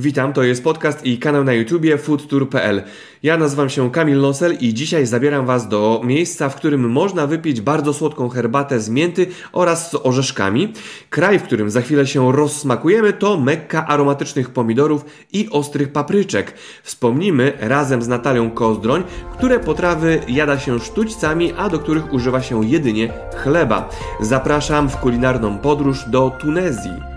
Witam, 0.00 0.32
to 0.32 0.42
jest 0.42 0.64
podcast 0.64 1.06
i 1.06 1.18
kanał 1.18 1.44
na 1.44 1.52
YouTubie 1.52 1.98
foodtour.pl. 1.98 2.82
Ja 3.22 3.36
nazywam 3.36 3.68
się 3.68 3.90
Kamil 3.90 4.20
Nosel 4.20 4.56
i 4.60 4.74
dzisiaj 4.74 5.06
zabieram 5.06 5.46
Was 5.46 5.68
do 5.68 6.00
miejsca, 6.04 6.48
w 6.48 6.56
którym 6.56 6.90
można 6.90 7.26
wypić 7.26 7.60
bardzo 7.60 7.94
słodką 7.94 8.28
herbatę 8.28 8.80
z 8.80 8.88
mięty 8.88 9.26
oraz 9.52 9.90
z 9.90 9.94
orzeszkami. 10.02 10.72
Kraj, 11.10 11.38
w 11.38 11.42
którym 11.42 11.70
za 11.70 11.80
chwilę 11.80 12.06
się 12.06 12.32
rozsmakujemy, 12.32 13.12
to 13.12 13.40
mekka 13.40 13.86
aromatycznych 13.86 14.50
pomidorów 14.50 15.04
i 15.32 15.48
ostrych 15.50 15.92
papryczek. 15.92 16.54
Wspomnimy 16.82 17.52
razem 17.60 18.02
z 18.02 18.08
Natalią 18.08 18.50
Kozdroń, 18.50 19.04
które 19.32 19.60
potrawy 19.60 20.20
jada 20.28 20.58
się 20.58 20.80
sztućcami, 20.80 21.52
a 21.56 21.68
do 21.68 21.78
których 21.78 22.12
używa 22.12 22.42
się 22.42 22.64
jedynie 22.64 23.12
chleba. 23.36 23.88
Zapraszam 24.20 24.88
w 24.88 24.96
kulinarną 24.96 25.58
podróż 25.58 26.04
do 26.10 26.30
Tunezji. 26.40 27.15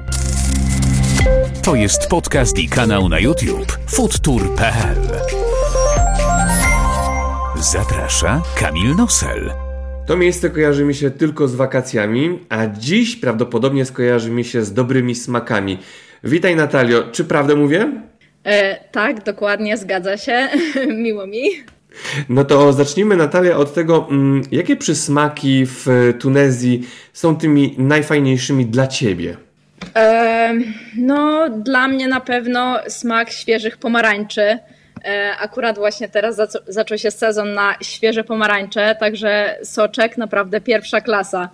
To 1.64 1.76
jest 1.76 2.07
podcast 2.07 2.60
i 2.60 2.70
kanał 2.70 3.10
na 3.10 3.20
YouTube 3.20 3.78
foodtour.pl. 3.88 4.97
Zaprasza 7.56 8.42
Kamil 8.56 8.96
Nosel. 8.96 9.51
To 10.07 10.18
miejsce 10.18 10.50
kojarzy 10.50 10.86
mi 10.86 10.96
się 10.96 11.11
tylko 11.11 11.48
z 11.48 11.56
wakacjami, 11.56 12.39
a 12.50 12.68
dziś 12.68 13.15
prawdopodobnie 13.15 13.86
skojarzy 13.86 14.32
mi 14.32 14.46
się 14.46 14.64
z 14.64 14.74
dobrymi 14.74 15.15
smakami. 15.15 15.78
Witaj 16.24 16.56
Natalio, 16.56 17.04
czy 17.11 17.25
prawdę 17.25 17.56
mówię? 17.56 17.92
E, 18.43 18.84
tak, 18.92 19.23
dokładnie, 19.23 19.78
zgadza 19.78 20.18
się. 20.18 20.50
Miło 21.04 21.28
mi. 21.28 21.43
No 22.29 22.46
to 22.46 22.73
zacznijmy 22.73 23.15
Natalia 23.15 23.57
od 23.57 23.73
tego, 23.73 24.07
mm, 24.12 24.42
jakie 24.51 24.76
przysmaki 24.76 25.65
w 25.65 26.14
Tunezji 26.20 26.87
są 27.14 27.36
tymi 27.36 27.76
najfajniejszymi 27.78 28.65
dla 28.65 28.87
Ciebie? 28.87 29.49
No, 30.97 31.50
dla 31.50 31.87
mnie 31.87 32.08
na 32.08 32.22
pewno 32.22 32.80
smak 32.88 33.31
świeżych 33.31 33.78
pomarańczy. 33.78 34.59
E, 35.06 35.36
akurat 35.39 35.78
właśnie 35.78 36.09
teraz 36.09 36.42
zaczął 36.67 36.98
się 36.98 37.12
sezon 37.12 37.54
na 37.54 37.76
świeże 37.81 38.23
pomarańcze, 38.23 38.95
także 39.00 39.58
soczek 39.64 40.17
naprawdę 40.17 40.62
pierwsza 40.62 41.02
klasa. 41.02 41.50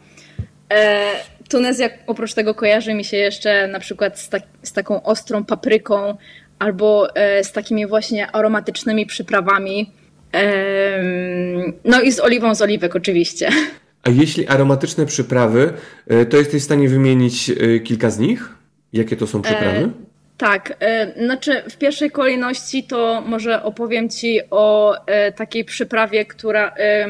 E, 0.73 1.11
Tunezja 1.49 1.89
oprócz 2.07 2.33
tego 2.33 2.55
kojarzy 2.55 2.93
mi 2.93 3.03
się 3.03 3.17
jeszcze 3.17 3.67
na 3.67 3.79
przykład 3.79 4.19
z, 4.19 4.29
tak, 4.29 4.43
z 4.63 4.73
taką 4.73 5.03
ostrą 5.03 5.43
papryką 5.43 6.17
albo 6.59 7.15
e, 7.15 7.43
z 7.43 7.51
takimi 7.51 7.87
właśnie 7.87 8.31
aromatycznymi 8.31 9.05
przyprawami. 9.05 9.91
No 11.85 12.01
i 12.01 12.11
z 12.11 12.19
oliwą 12.19 12.55
z 12.55 12.61
oliwek 12.61 12.95
oczywiście. 12.95 13.49
A 14.05 14.09
jeśli 14.09 14.47
aromatyczne 14.47 15.05
przyprawy, 15.05 15.73
e, 16.07 16.25
to 16.25 16.37
jesteś 16.37 16.61
w 16.61 16.65
stanie 16.65 16.89
wymienić 16.89 17.49
e, 17.49 17.79
kilka 17.79 18.09
z 18.09 18.19
nich? 18.19 18.49
Jakie 18.93 19.15
to 19.15 19.27
są 19.27 19.41
przyprawy? 19.41 19.77
E, 19.77 19.91
tak, 20.37 20.73
e, 20.79 21.25
znaczy 21.25 21.63
w 21.69 21.77
pierwszej 21.77 22.11
kolejności 22.11 22.83
to 22.83 23.23
może 23.27 23.63
opowiem 23.63 24.09
Ci 24.09 24.39
o 24.51 24.95
e, 25.05 25.31
takiej 25.31 25.65
przyprawie, 25.65 26.25
która, 26.25 26.73
e, 26.77 27.07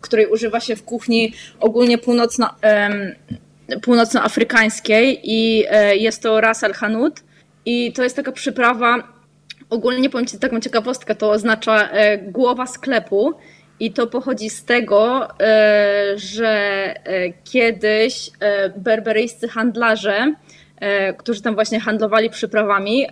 której 0.00 0.26
używa 0.26 0.60
się 0.60 0.76
w 0.76 0.82
kuchni 0.82 1.32
ogólnie 1.60 1.98
północno, 1.98 2.50
północnoafrykańskiej 3.82 5.20
i 5.22 5.64
jest 5.94 6.22
to 6.22 6.40
ras 6.40 6.64
al 6.64 6.72
i 7.66 7.92
to 7.92 8.02
jest 8.02 8.16
taka 8.16 8.32
przyprawa, 8.32 9.08
ogólnie 9.70 10.10
powiem 10.10 10.26
Ci 10.26 10.38
taką 10.38 10.60
ciekawostkę, 10.60 11.14
to 11.14 11.30
oznacza 11.30 11.88
głowa 12.22 12.66
sklepu 12.66 13.34
i 13.80 13.92
to 13.92 14.06
pochodzi 14.06 14.50
z 14.50 14.64
tego, 14.64 15.28
e, 15.40 16.12
że 16.14 16.48
e, 16.48 17.32
kiedyś 17.44 18.30
e, 18.40 18.70
berberyjscy 18.76 19.48
handlarze, 19.48 20.34
którzy 21.18 21.42
tam 21.42 21.54
właśnie 21.54 21.80
handlowali 21.80 22.30
przyprawami, 22.30 23.06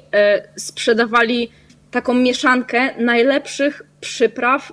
sprzedawali 0.57 1.51
taką 1.91 2.15
mieszankę 2.15 2.91
najlepszych 2.99 3.83
przypraw, 4.01 4.73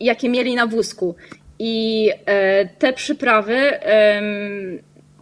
jakie 0.00 0.28
mieli 0.28 0.54
na 0.54 0.66
wózku. 0.66 1.14
I 1.58 2.10
te 2.78 2.92
przyprawy 2.92 3.72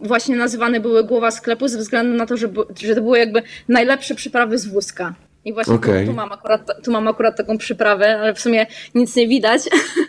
właśnie 0.01 0.35
nazywane 0.35 0.79
były 0.79 1.03
głowa 1.03 1.31
sklepu 1.31 1.67
ze 1.67 1.77
względu 1.77 2.17
na 2.17 2.25
to, 2.25 2.37
że, 2.37 2.47
że 2.81 2.95
to 2.95 3.01
były 3.01 3.19
jakby 3.19 3.43
najlepsze 3.67 4.15
przyprawy 4.15 4.57
z 4.57 4.67
wózka. 4.67 5.13
I 5.45 5.53
właśnie 5.53 5.73
okay. 5.73 6.01
tu, 6.01 6.11
tu, 6.11 6.13
mam 6.13 6.31
akurat, 6.31 6.83
tu 6.83 6.91
mam 6.91 7.07
akurat 7.07 7.37
taką 7.37 7.57
przyprawę, 7.57 8.19
ale 8.19 8.33
w 8.33 8.39
sumie 8.39 8.67
nic 8.95 9.15
nie 9.15 9.27
widać. 9.27 9.61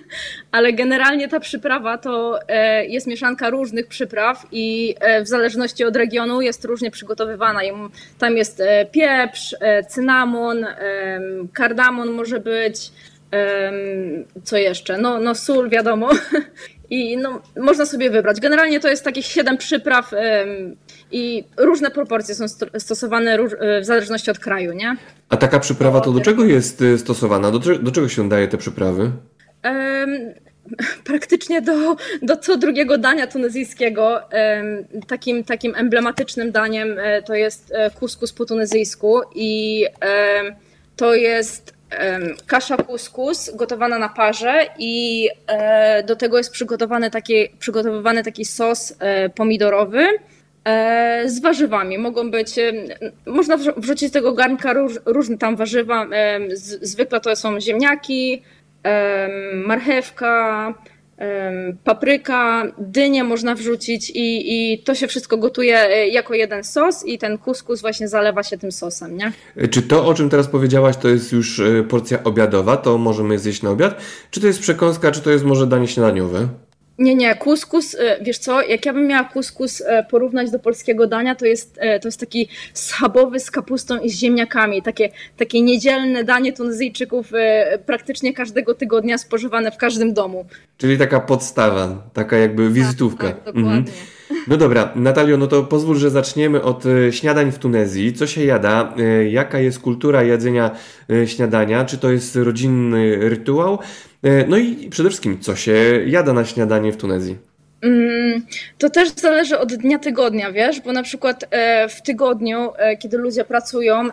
ale 0.52 0.72
generalnie 0.72 1.28
ta 1.28 1.40
przyprawa 1.40 1.98
to 1.98 2.38
e, 2.48 2.86
jest 2.86 3.06
mieszanka 3.06 3.50
różnych 3.50 3.86
przypraw 3.86 4.46
i 4.52 4.94
e, 5.00 5.22
w 5.22 5.28
zależności 5.28 5.84
od 5.84 5.96
regionu 5.96 6.40
jest 6.40 6.64
różnie 6.64 6.90
przygotowywana. 6.90 7.60
Tam 8.18 8.36
jest 8.36 8.60
e, 8.60 8.86
pieprz, 8.86 9.56
cynamon, 9.88 10.66
kardamon 11.52 12.10
może 12.10 12.40
być, 12.40 12.90
co 14.44 14.56
jeszcze? 14.56 14.98
No, 14.98 15.20
no 15.20 15.34
sól, 15.34 15.68
wiadomo. 15.68 16.10
I 16.92 17.16
no, 17.16 17.40
można 17.56 17.86
sobie 17.86 18.10
wybrać. 18.10 18.40
Generalnie 18.40 18.80
to 18.80 18.88
jest 18.88 19.04
takich 19.04 19.26
siedem 19.26 19.58
przypraw 19.58 20.10
i 21.12 21.44
różne 21.56 21.90
proporcje 21.90 22.34
są 22.34 22.44
stosowane 22.78 23.34
e, 23.34 23.80
w 23.80 23.84
zależności 23.84 24.30
od 24.30 24.38
kraju, 24.38 24.72
nie? 24.72 24.96
A 25.28 25.36
taka 25.36 25.60
przyprawa 25.60 26.00
to 26.00 26.12
do 26.12 26.20
czego 26.20 26.44
jest 26.44 26.82
e, 26.82 26.98
stosowana? 26.98 27.50
Do, 27.50 27.58
do 27.58 27.90
czego 27.90 28.08
się 28.08 28.28
daje 28.28 28.48
te 28.48 28.58
przyprawy? 28.58 29.10
Um, 29.64 30.34
praktycznie 31.04 31.62
do, 31.62 31.96
do 32.22 32.36
co 32.36 32.56
drugiego 32.56 32.98
dania 32.98 33.26
tunezyjskiego. 33.26 34.20
Um, 34.32 35.02
takim, 35.06 35.44
takim 35.44 35.74
emblematycznym 35.74 36.52
daniem 36.52 36.98
e, 36.98 37.22
to 37.22 37.34
jest 37.34 37.72
kuskus 38.00 38.32
po 38.32 38.44
tunezyjsku 38.44 39.20
i 39.34 39.84
to 40.96 41.14
jest 41.14 41.74
kasza 42.46 42.76
kuskus 42.76 43.56
gotowana 43.56 43.98
na 43.98 44.08
parze 44.08 44.66
i 44.78 45.28
do 46.06 46.16
tego 46.16 46.38
jest 46.38 46.52
przygotowany 46.52 47.10
taki, 47.10 47.48
przygotowywany 47.58 48.22
taki 48.24 48.44
sos 48.44 48.94
pomidorowy 49.34 50.08
E, 50.64 51.28
z 51.28 51.40
warzywami. 51.40 51.98
Mogą 51.98 52.30
być, 52.30 52.58
e, 52.58 52.72
można 53.26 53.56
wrzucić 53.56 54.08
z 54.08 54.12
tego 54.12 54.32
garnka 54.32 54.72
róż, 54.72 54.92
różne 55.04 55.38
tam 55.38 55.56
warzywa. 55.56 56.06
E, 56.12 56.40
zwykle 56.82 57.20
to 57.20 57.36
są 57.36 57.60
ziemniaki, 57.60 58.42
marchewka, 59.54 60.74
papryka, 61.84 62.62
dynię 62.78 63.24
można 63.24 63.54
wrzucić 63.54 64.10
i, 64.10 64.72
i 64.72 64.78
to 64.78 64.94
się 64.94 65.06
wszystko 65.06 65.36
gotuje 65.36 65.74
jako 66.10 66.34
jeden 66.34 66.64
sos 66.64 67.06
i 67.06 67.18
ten 67.18 67.38
kuskus 67.38 67.80
właśnie 67.80 68.08
zalewa 68.08 68.42
się 68.42 68.58
tym 68.58 68.72
sosem, 68.72 69.16
nie? 69.16 69.32
Czy 69.70 69.82
to, 69.82 70.06
o 70.06 70.14
czym 70.14 70.30
teraz 70.30 70.46
powiedziałaś, 70.46 70.96
to 70.96 71.08
jest 71.08 71.32
już 71.32 71.62
porcja 71.88 72.24
obiadowa, 72.24 72.76
to 72.76 72.98
możemy 72.98 73.38
zjeść 73.38 73.62
na 73.62 73.70
obiad? 73.70 74.00
Czy 74.30 74.40
to 74.40 74.46
jest 74.46 74.60
przekąska, 74.60 75.10
czy 75.10 75.20
to 75.20 75.30
jest 75.30 75.44
może 75.44 75.66
danie 75.66 75.88
śniadaniowe? 75.88 76.48
Nie, 76.98 77.14
nie, 77.14 77.34
kuskus, 77.34 77.94
e, 77.94 78.18
wiesz 78.22 78.38
co, 78.38 78.62
jak 78.62 78.86
ja 78.86 78.92
bym 78.92 79.06
miała 79.06 79.24
kuskus 79.24 79.80
e, 79.80 80.06
porównać 80.10 80.50
do 80.50 80.58
polskiego 80.58 81.06
dania, 81.06 81.34
to 81.34 81.46
jest, 81.46 81.78
e, 81.80 82.00
to 82.00 82.08
jest 82.08 82.20
taki 82.20 82.48
schabowy 82.74 83.40
z 83.40 83.50
kapustą 83.50 83.98
i 83.98 84.10
z 84.10 84.18
ziemniakami, 84.18 84.82
takie, 84.82 85.10
takie 85.36 85.62
niedzielne 85.62 86.24
danie 86.24 86.52
Tunezyjczyków 86.52 87.32
praktycznie 87.86 88.34
każdego 88.34 88.74
tygodnia 88.74 89.18
spożywane 89.18 89.70
w 89.70 89.76
każdym 89.76 90.14
domu. 90.14 90.46
Czyli 90.78 90.98
taka 90.98 91.20
podstawa, 91.20 92.02
taka 92.12 92.36
jakby 92.36 92.64
tak, 92.64 92.72
wizytówka. 92.72 93.26
Tak, 93.26 93.36
tak 93.36 93.44
dokładnie. 93.44 93.70
Mhm. 93.70 93.96
No 94.48 94.56
dobra, 94.56 94.92
Natalio, 94.94 95.36
no 95.36 95.46
to 95.46 95.62
pozwól, 95.62 95.96
że 95.96 96.10
zaczniemy 96.10 96.62
od 96.62 96.84
śniadań 97.10 97.52
w 97.52 97.58
Tunezji. 97.58 98.12
Co 98.12 98.26
się 98.26 98.44
jada? 98.44 98.94
Jaka 99.30 99.58
jest 99.58 99.78
kultura 99.78 100.22
jedzenia 100.22 100.70
śniadania? 101.26 101.84
Czy 101.84 101.98
to 101.98 102.10
jest 102.10 102.36
rodzinny 102.36 103.28
rytuał? 103.28 103.78
E, 104.22 104.46
no 104.46 104.56
i 104.56 104.88
przede 104.90 105.08
wszystkim, 105.08 105.40
co 105.40 105.56
się 105.56 105.72
jada 106.06 106.32
na 106.32 106.44
śniadanie 106.44 106.92
w 106.92 106.96
Tunezji? 106.96 107.38
Mm, 107.82 108.42
to 108.78 108.90
też 108.90 109.10
zależy 109.10 109.58
od 109.58 109.74
dnia 109.74 109.98
tygodnia, 109.98 110.52
wiesz, 110.52 110.80
bo 110.80 110.92
na 110.92 111.02
przykład 111.02 111.44
e, 111.50 111.88
w 111.88 112.02
tygodniu, 112.02 112.70
e, 112.76 112.96
kiedy 112.96 113.18
ludzie 113.18 113.44
pracują, 113.44 114.08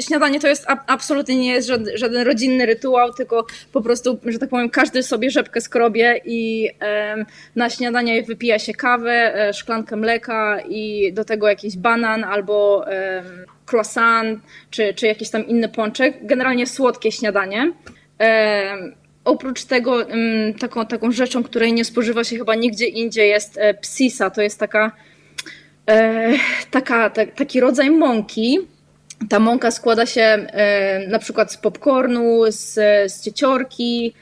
śniadanie 0.00 0.40
to 0.40 0.48
jest 0.48 0.66
absolutnie 0.86 1.36
nie 1.36 1.52
jest 1.52 1.68
żaden, 1.68 1.96
żaden 1.96 2.22
rodzinny 2.22 2.66
rytuał, 2.66 3.12
tylko 3.12 3.46
po 3.72 3.82
prostu, 3.82 4.18
że 4.26 4.38
tak 4.38 4.48
powiem, 4.48 4.70
każdy 4.70 5.02
sobie 5.02 5.30
rzepkę 5.30 5.60
skrobie 5.60 6.20
i 6.24 6.70
na 7.56 7.70
śniadanie 7.70 8.22
wypija 8.22 8.58
się 8.58 8.74
kawę, 8.74 9.34
szklankę 9.54 9.96
mleka 9.96 10.60
i 10.68 11.12
do 11.12 11.24
tego 11.24 11.48
jakiś 11.48 11.76
banan 11.76 12.24
albo 12.24 12.84
croissant, 13.72 14.40
czy, 14.70 14.94
czy 14.94 15.06
jakiś 15.06 15.30
tam 15.30 15.46
inny 15.46 15.68
pączek. 15.68 16.26
Generalnie 16.26 16.66
słodkie 16.66 17.12
śniadanie. 17.12 17.72
Oprócz 19.24 19.64
tego 19.64 20.06
taką, 20.60 20.86
taką 20.86 21.12
rzeczą, 21.12 21.42
której 21.42 21.72
nie 21.72 21.84
spożywa 21.84 22.24
się 22.24 22.36
chyba 22.36 22.54
nigdzie 22.54 22.86
indziej 22.86 23.30
jest 23.30 23.58
e, 23.58 23.74
psisa. 23.74 24.30
To 24.30 24.42
jest 24.42 24.60
taka, 24.60 24.92
e, 25.90 26.32
taka 26.70 27.10
ta, 27.10 27.26
taki 27.26 27.60
rodzaj 27.60 27.90
mąki. 27.90 28.58
Ta 29.28 29.38
mąka 29.38 29.70
składa 29.70 30.06
się 30.06 30.46
na 31.08 31.18
przykład 31.18 31.52
z 31.52 31.56
popcornu, 31.56 32.42
z, 32.48 32.74
z 33.12 33.22
cieciorki, 33.22 34.14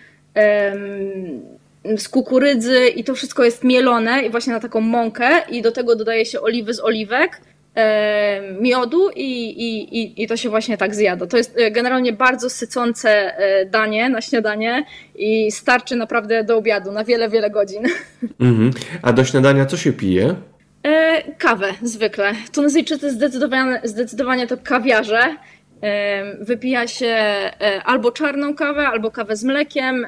z 1.97 2.09
kukurydzy 2.09 2.89
i 2.89 3.05
to 3.05 3.15
wszystko 3.15 3.45
jest 3.45 3.65
mielone 3.65 4.23
i 4.23 4.31
właśnie 4.31 4.53
na 4.53 4.61
taką 4.61 4.81
mąkę 4.81 5.29
i 5.51 5.63
do 5.63 5.73
tego 5.73 5.97
dodaje 5.97 6.27
się 6.27 6.41
oliwy 6.41 6.75
z 6.75 6.81
oliwek 6.81 7.41
miodu 8.61 9.11
i, 9.17 9.51
i, 9.51 9.99
i, 10.01 10.23
i 10.23 10.27
to 10.27 10.37
się 10.37 10.49
właśnie 10.49 10.77
tak 10.79 10.95
zjada. 10.95 11.27
To 11.27 11.37
jest 11.37 11.59
e, 11.59 11.71
generalnie 11.71 12.13
bardzo 12.13 12.51
sycące 12.51 13.39
e, 13.39 13.67
danie 13.67 14.09
na 14.09 14.21
śniadanie 14.21 14.85
i 15.15 15.53
starczy 15.53 15.97
naprawdę 15.97 16.45
do 16.45 16.57
obiadu 16.57 16.93
na 16.93 17.05
wiele, 17.05 17.29
wiele 17.29 17.51
godzin. 17.51 17.83
Mhm. 18.41 18.71
A 19.03 19.13
do 19.13 19.25
śniadania 19.25 19.67
co 19.67 19.77
się 19.77 19.93
pije? 19.93 20.35
E, 20.87 21.23
kawę 21.39 21.75
zwykle. 21.83 22.33
Tunezyjczycy 22.53 23.11
zdecydowanie, 23.11 23.81
zdecydowanie 23.85 24.47
to 24.47 24.57
kawiarze. 24.57 25.37
E, 25.83 26.45
wypija 26.45 26.87
się 26.87 27.07
e, 27.07 27.83
albo 27.85 28.13
czarną 28.13 28.55
kawę, 28.55 28.89
albo 28.89 29.11
kawę 29.11 29.37
z 29.37 29.45
mlekiem. 29.45 30.07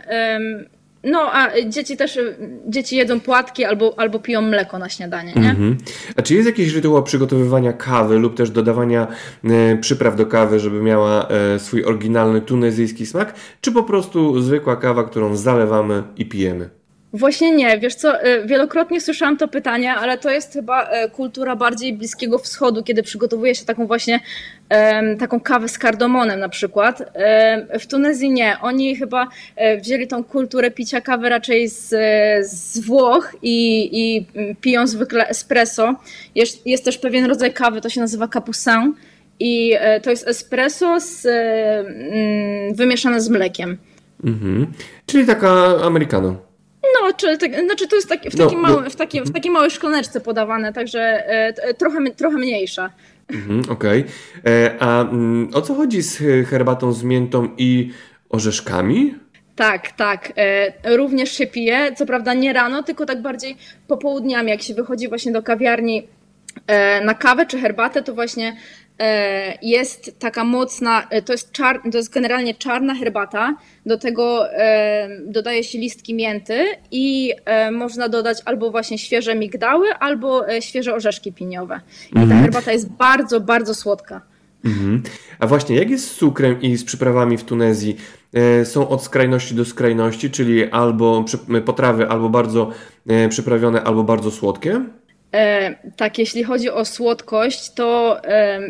No, 1.04 1.32
a 1.32 1.48
dzieci 1.68 1.96
też, 1.96 2.18
dzieci 2.66 2.96
jedzą 2.96 3.20
płatki 3.20 3.64
albo, 3.64 3.94
albo 3.96 4.18
piją 4.18 4.42
mleko 4.42 4.78
na 4.78 4.88
śniadanie, 4.88 5.32
nie? 5.36 5.50
Mhm. 5.50 5.76
A 6.16 6.22
czy 6.22 6.34
jest 6.34 6.46
jakiś 6.46 6.74
rytuał 6.74 7.02
przygotowywania 7.02 7.72
kawy 7.72 8.18
lub 8.18 8.36
też 8.36 8.50
dodawania 8.50 9.06
e, 9.44 9.76
przypraw 9.76 10.16
do 10.16 10.26
kawy, 10.26 10.60
żeby 10.60 10.82
miała 10.82 11.28
e, 11.28 11.58
swój 11.58 11.84
oryginalny 11.84 12.40
tunezyjski 12.40 13.06
smak, 13.06 13.34
czy 13.60 13.72
po 13.72 13.82
prostu 13.82 14.40
zwykła 14.40 14.76
kawa, 14.76 15.04
którą 15.04 15.36
zalewamy 15.36 16.02
i 16.16 16.26
pijemy? 16.26 16.77
Właśnie 17.12 17.52
nie, 17.52 17.78
wiesz 17.78 17.94
co, 17.94 18.26
y, 18.26 18.46
wielokrotnie 18.46 19.00
słyszałam 19.00 19.36
to 19.36 19.48
pytanie, 19.48 19.94
ale 19.94 20.18
to 20.18 20.30
jest 20.30 20.52
chyba 20.52 21.04
y, 21.04 21.10
kultura 21.10 21.56
bardziej 21.56 21.92
Bliskiego 21.92 22.38
Wschodu, 22.38 22.82
kiedy 22.82 23.02
przygotowuje 23.02 23.54
się 23.54 23.64
taką 23.64 23.86
właśnie 23.86 24.20
taką 25.18 25.40
kawę 25.40 25.68
z 25.68 25.78
kardomonem 25.78 26.40
na 26.40 26.48
przykład. 26.48 27.12
W 27.80 27.86
Tunezji 27.86 28.30
nie, 28.30 28.56
oni 28.62 28.96
chyba 28.96 29.28
e, 29.56 29.80
wzięli 29.80 30.06
tą 30.06 30.24
kulturę 30.24 30.70
picia 30.70 31.00
kawy 31.00 31.28
raczej 31.28 31.68
z, 31.68 31.88
z 32.50 32.78
Włoch 32.78 33.36
i, 33.42 33.88
i 33.92 34.26
piją 34.60 34.86
zwykle 34.86 35.28
espresso. 35.28 35.94
Jest, 36.34 36.66
jest 36.66 36.84
też 36.84 36.98
pewien 36.98 37.24
rodzaj 37.24 37.52
kawy, 37.52 37.80
to 37.80 37.88
się 37.88 38.00
nazywa 38.00 38.28
capucin 38.28 38.94
i 39.40 39.74
e, 39.78 40.00
to 40.00 40.10
jest 40.10 40.28
espresso 40.28 41.00
z, 41.00 41.26
mm, 41.26 42.74
wymieszane 42.74 43.20
z 43.20 43.28
mlekiem. 43.28 43.78
Mhm. 44.24 44.66
Czyli 45.06 45.26
taka 45.26 45.50
americano. 45.82 46.47
No, 47.08 47.14
czy, 47.14 47.38
tak, 47.38 47.64
znaczy 47.64 47.88
to 47.88 47.96
jest 47.96 48.08
taki, 48.08 48.30
w, 48.30 48.34
no, 48.34 48.44
takim 48.44 48.62
no, 48.62 48.68
małym, 48.68 48.90
w, 48.90 48.96
takim, 48.96 49.24
w 49.24 49.32
takiej 49.32 49.50
małej 49.50 49.70
szklaneczce 49.70 50.20
podawane, 50.20 50.72
także 50.72 51.00
e, 51.28 51.74
trochę, 51.74 52.10
trochę 52.10 52.36
mniejsza. 52.36 52.90
Mhm, 53.28 53.60
Okej. 53.70 54.00
Okay. 54.00 54.52
E, 54.52 54.76
a 54.80 55.02
mm, 55.02 55.50
o 55.54 55.62
co 55.62 55.74
chodzi 55.74 56.02
z 56.02 56.18
herbatą 56.48 56.92
z 56.92 57.02
miętą 57.02 57.48
i 57.58 57.92
orzeszkami? 58.28 59.14
Tak, 59.56 59.92
tak. 59.92 60.32
E, 60.36 60.96
również 60.96 61.32
się 61.32 61.46
pije, 61.46 61.92
co 61.96 62.06
prawda 62.06 62.34
nie 62.34 62.52
rano, 62.52 62.82
tylko 62.82 63.06
tak 63.06 63.22
bardziej 63.22 63.56
popołudniami, 63.86 64.50
jak 64.50 64.62
się 64.62 64.74
wychodzi 64.74 65.08
właśnie 65.08 65.32
do 65.32 65.42
kawiarni 65.42 66.08
e, 66.66 67.04
na 67.04 67.14
kawę 67.14 67.46
czy 67.46 67.60
herbatę, 67.60 68.02
to 68.02 68.14
właśnie 68.14 68.52
E, 68.52 68.87
jest 69.62 70.18
taka 70.18 70.44
mocna, 70.44 71.06
e, 71.10 71.22
to 71.22 71.32
jest, 71.32 71.52
czar, 71.52 71.80
to 71.92 71.98
jest 71.98 72.12
generalnie 72.12 72.54
czarna 72.54 72.94
herbata, 72.94 73.56
do 73.86 73.98
tego 73.98 74.52
e, 74.52 75.08
dodaje 75.26 75.64
się 75.64 75.78
listki 75.78 76.14
mięty 76.14 76.64
i 76.90 77.32
można 77.72 78.08
dodać 78.08 78.38
albo 78.44 78.70
właśnie 78.70 78.98
świeże 78.98 79.34
migdały, 79.34 79.94
albo 79.94 80.44
świeże 80.60 80.94
orzeszki 80.94 81.32
piniowe. 81.32 81.80
I 82.10 82.14
ta 82.14 82.20
mhm. 82.20 82.42
herbata 82.42 82.72
jest 82.72 82.88
bardzo, 82.88 83.40
bardzo 83.40 83.74
słodka. 83.74 84.20
Mhm. 84.64 85.02
A 85.38 85.46
właśnie, 85.46 85.76
jak 85.76 85.90
jest 85.90 86.10
z 86.10 86.14
cukrem 86.14 86.62
i 86.62 86.76
z 86.76 86.84
przyprawami 86.84 87.38
w 87.38 87.44
Tunezji? 87.44 87.96
Są 88.64 88.88
od 88.88 89.02
skrajności 89.02 89.54
do 89.54 89.64
skrajności, 89.64 90.30
czyli 90.30 90.70
albo 90.70 91.24
potrawy 91.64 92.08
albo 92.08 92.28
bardzo 92.28 92.70
przyprawione, 93.28 93.82
albo 93.82 94.04
bardzo 94.04 94.30
słodkie? 94.30 94.80
E, 95.34 95.74
tak, 95.96 96.18
jeśli 96.18 96.44
chodzi 96.44 96.70
o 96.70 96.84
słodkość, 96.84 97.70
to 97.74 98.18
e, 98.24 98.60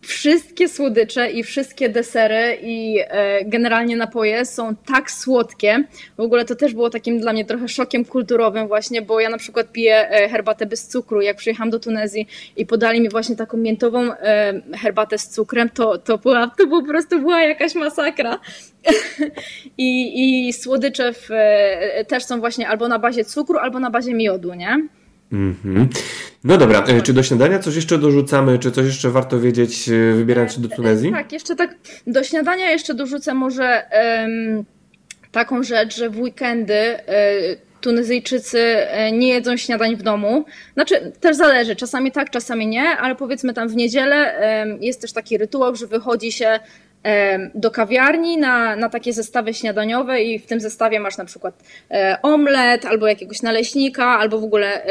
wszystkie 0.00 0.68
słodycze 0.68 1.30
i 1.30 1.42
wszystkie 1.42 1.88
desery 1.88 2.58
i 2.62 2.98
e, 3.08 3.44
generalnie 3.44 3.96
napoje 3.96 4.46
są 4.46 4.76
tak 4.76 5.10
słodkie. 5.10 5.84
W 6.16 6.20
ogóle 6.20 6.44
to 6.44 6.54
też 6.54 6.74
było 6.74 6.90
takim 6.90 7.20
dla 7.20 7.32
mnie 7.32 7.44
trochę 7.44 7.68
szokiem 7.68 8.04
kulturowym 8.04 8.68
właśnie, 8.68 9.02
bo 9.02 9.20
ja 9.20 9.30
na 9.30 9.38
przykład 9.38 9.72
piję 9.72 10.10
e, 10.10 10.28
herbatę 10.28 10.66
bez 10.66 10.88
cukru. 10.88 11.20
Jak 11.20 11.36
przyjechałam 11.36 11.70
do 11.70 11.80
Tunezji 11.80 12.26
i 12.56 12.66
podali 12.66 13.00
mi 13.00 13.08
właśnie 13.08 13.36
taką 13.36 13.56
miętową 13.56 14.12
e, 14.12 14.60
herbatę 14.76 15.18
z 15.18 15.28
cukrem, 15.28 15.68
to, 15.70 15.98
to, 15.98 16.18
była, 16.18 16.50
to 16.58 16.66
po 16.66 16.82
prostu 16.82 17.20
była 17.20 17.42
jakaś 17.42 17.74
masakra. 17.74 18.38
I, 19.78 20.48
I 20.48 20.52
słodycze 20.52 21.12
w, 21.12 21.28
też 22.08 22.24
są 22.24 22.40
właśnie 22.40 22.68
albo 22.68 22.88
na 22.88 22.98
bazie 22.98 23.24
cukru, 23.24 23.58
albo 23.58 23.80
na 23.80 23.90
bazie 23.90 24.14
miodu, 24.14 24.54
nie? 24.54 24.88
Mm-hmm. 25.32 25.86
No 26.44 26.56
dobra, 26.56 26.84
e, 26.84 27.02
czy 27.02 27.12
do 27.12 27.22
śniadania 27.22 27.58
coś 27.58 27.76
jeszcze 27.76 27.98
dorzucamy, 27.98 28.58
czy 28.58 28.72
coś 28.72 28.86
jeszcze 28.86 29.10
warto 29.10 29.40
wiedzieć, 29.40 29.88
e, 29.88 30.14
wybierając 30.14 30.54
się 30.54 30.60
do 30.60 30.68
Tunezji? 30.68 31.12
Tak, 31.12 31.32
jeszcze 31.32 31.56
tak, 31.56 31.74
do 32.06 32.24
śniadania 32.24 32.70
jeszcze 32.70 32.94
dorzucę 32.94 33.34
może 33.34 33.82
um, 33.92 34.64
taką 35.32 35.62
rzecz, 35.62 35.96
że 35.96 36.10
w 36.10 36.20
weekendy 36.20 36.74
um, 36.74 37.56
Tunezyjczycy 37.80 38.76
nie 39.12 39.28
jedzą 39.28 39.56
śniadań 39.56 39.96
w 39.96 40.02
domu. 40.02 40.44
Znaczy, 40.74 41.12
też 41.20 41.36
zależy, 41.36 41.76
czasami 41.76 42.12
tak, 42.12 42.30
czasami 42.30 42.66
nie, 42.66 42.82
ale 42.82 43.14
powiedzmy 43.14 43.54
tam 43.54 43.68
w 43.68 43.76
niedzielę 43.76 44.34
um, 44.66 44.82
jest 44.82 45.00
też 45.00 45.12
taki 45.12 45.38
rytuał, 45.38 45.76
że 45.76 45.86
wychodzi 45.86 46.32
się 46.32 46.60
do 47.54 47.70
kawiarni 47.70 48.38
na, 48.38 48.76
na 48.76 48.88
takie 48.88 49.12
zestawy 49.12 49.54
śniadaniowe 49.54 50.22
i 50.22 50.38
w 50.38 50.46
tym 50.46 50.60
zestawie 50.60 51.00
masz 51.00 51.18
na 51.18 51.24
przykład 51.24 51.62
e, 51.90 52.18
omlet 52.22 52.84
albo 52.84 53.06
jakiegoś 53.06 53.42
naleśnika, 53.42 54.06
albo 54.06 54.40
w 54.40 54.44
ogóle 54.44 54.82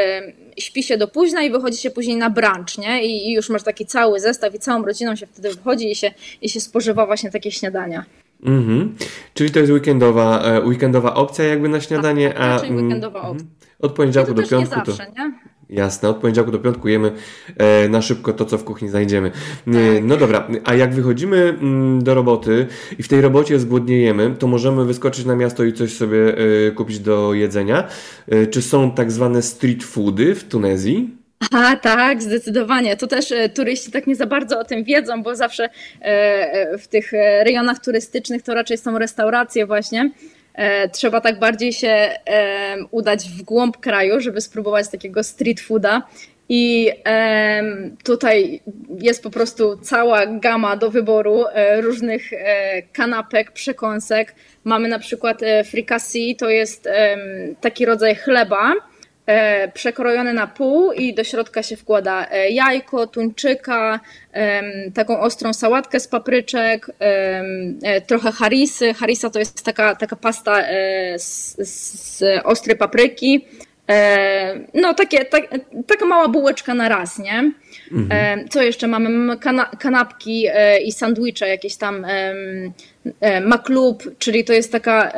śpi 0.57 0.83
się 0.83 0.97
do 0.97 1.07
późna 1.07 1.41
i 1.41 1.51
wychodzi 1.51 1.77
się 1.77 1.91
później 1.91 2.17
na 2.17 2.29
brunch, 2.29 2.77
nie? 2.77 3.05
I, 3.05 3.33
już 3.33 3.49
masz 3.49 3.63
taki 3.63 3.85
cały 3.85 4.19
zestaw 4.19 4.55
i 4.55 4.59
całą 4.59 4.85
rodziną 4.85 5.15
się 5.15 5.27
wtedy 5.27 5.49
wychodzi 5.49 5.91
i 5.91 5.95
się, 5.95 6.11
i 6.41 6.49
się 6.49 6.59
spożywa 6.59 7.05
właśnie 7.05 7.31
takie 7.31 7.51
śniadania. 7.51 8.05
Mhm. 8.43 8.95
Czyli 9.33 9.51
to 9.51 9.59
jest 9.59 9.71
weekendowa, 9.71 10.41
e, 10.41 10.61
weekendowa 10.61 11.13
opcja 11.13 11.45
jakby 11.45 11.69
na 11.69 11.81
śniadanie, 11.81 12.29
tak, 12.29 12.41
a... 12.41 12.47
Raczej 12.47 12.71
weekendowa 12.71 13.21
opcja. 13.21 13.31
Mhm. 13.31 13.49
Od 13.79 13.91
poniedziałku 13.91 14.33
do 14.33 14.47
piątku 14.47 14.79
nie 14.79 14.85
zawsze, 14.85 15.05
to... 15.05 15.11
Nie? 15.11 15.33
Jasne, 15.69 16.09
od 16.09 16.17
poniedziałku 16.17 16.51
do 16.51 16.59
piątku 16.59 16.87
jemy 16.87 17.11
e, 17.57 17.89
na 17.89 18.01
szybko 18.01 18.33
to, 18.33 18.45
co 18.45 18.57
w 18.57 18.63
kuchni 18.63 18.89
znajdziemy. 18.89 19.27
E, 19.27 19.71
tak. 19.71 20.03
No 20.03 20.17
dobra, 20.17 20.47
a 20.63 20.75
jak 20.75 20.93
wychodzimy 20.93 21.37
mm, 21.37 22.03
do 22.03 22.13
roboty 22.13 22.67
i 22.99 23.03
w 23.03 23.07
tej 23.07 23.21
robocie 23.21 23.59
zgłodniejemy, 23.59 24.35
to 24.39 24.47
możemy 24.47 24.85
wyskoczyć 24.85 25.25
na 25.25 25.35
miasto 25.35 25.63
i 25.63 25.73
coś 25.73 25.93
sobie 25.93 26.37
e, 26.37 26.71
kupić 26.71 26.99
do 26.99 27.33
jedzenia. 27.33 27.87
Czy 28.51 28.61
są 28.61 28.91
tak 28.91 29.11
zwane 29.11 29.41
street 29.41 29.83
foody 29.83 30.35
w 30.35 30.43
Tunezji? 30.43 31.09
A 31.51 31.75
tak, 31.75 32.21
zdecydowanie. 32.21 32.97
To 32.97 33.07
też 33.07 33.33
turyści 33.55 33.91
tak 33.91 34.07
nie 34.07 34.15
za 34.15 34.25
bardzo 34.25 34.59
o 34.59 34.63
tym 34.63 34.83
wiedzą, 34.83 35.23
bo 35.23 35.35
zawsze 35.35 35.69
w 36.79 36.87
tych 36.89 37.11
rejonach 37.43 37.79
turystycznych 37.79 38.41
to 38.41 38.53
raczej 38.53 38.77
są 38.77 38.99
restauracje 38.99 39.65
właśnie 39.65 40.11
E, 40.11 40.36
trzeba 40.91 41.21
tak 41.21 41.39
bardziej 41.39 41.73
się 41.73 42.09
udać 42.91 43.29
w 43.29 43.41
głąb 43.41 43.77
kraju, 43.77 44.21
żeby 44.21 44.41
spróbować 44.41 44.89
takiego 44.89 45.23
street 45.23 45.61
fooda. 45.61 46.01
I 46.49 46.91
tutaj 48.03 48.61
jest 48.99 49.23
po 49.23 49.29
prostu 49.29 49.77
cała 49.77 50.25
gama 50.25 50.77
do 50.77 50.91
wyboru 50.91 51.45
e, 51.47 51.81
różnych 51.81 52.33
e, 52.33 52.81
kanapek, 52.81 53.51
przekąsek. 53.51 54.35
Mamy 54.63 54.87
na 54.87 54.99
przykład 54.99 55.41
fricassee, 55.65 56.35
to 56.35 56.49
jest 56.49 56.89
taki 57.61 57.85
rodzaj 57.85 58.15
chleba, 58.15 58.73
E, 59.27 59.67
przekrojone 59.67 60.33
na 60.33 60.47
pół 60.47 60.91
i 60.91 61.13
do 61.13 61.23
środka 61.23 61.63
się 61.63 61.77
wkłada 61.77 62.27
e, 62.31 62.49
jajko, 62.49 63.07
tuńczyka, 63.07 63.99
taką 64.93 65.19
ostrą 65.19 65.53
sałatkę 65.53 65.99
z 65.99 66.07
papryczek, 66.07 66.91
e, 66.99 68.01
trochę 68.01 68.31
harisy. 68.31 68.93
Harisa 68.93 69.29
to 69.29 69.39
jest 69.39 69.65
taka, 69.65 69.95
taka 69.95 70.15
pasta 70.15 70.63
z, 71.17 71.55
z 71.69 72.23
ostrej 72.43 72.77
papryki. 72.77 73.45
No, 74.73 74.93
takie, 74.93 75.25
tak, 75.25 75.43
taka 75.87 76.05
mała 76.05 76.27
bułeczka 76.27 76.73
na 76.73 76.89
raz, 76.89 77.19
nie? 77.19 77.51
Mhm. 77.91 78.49
Co 78.49 78.61
jeszcze 78.61 78.87
mamy? 78.87 79.09
Mamy 79.09 79.37
kanapki 79.79 80.47
i 80.85 80.91
sandwicze, 80.91 81.47
jakieś 81.47 81.75
tam 81.75 82.05
maklub, 83.41 84.03
czyli 84.19 84.43
to 84.43 84.53
jest 84.53 84.71
taka, 84.71 85.11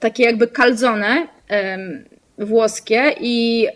takie 0.00 0.22
jakby 0.22 0.46
kalzone 0.46 1.26
włoskie 2.40 3.14
i 3.20 3.66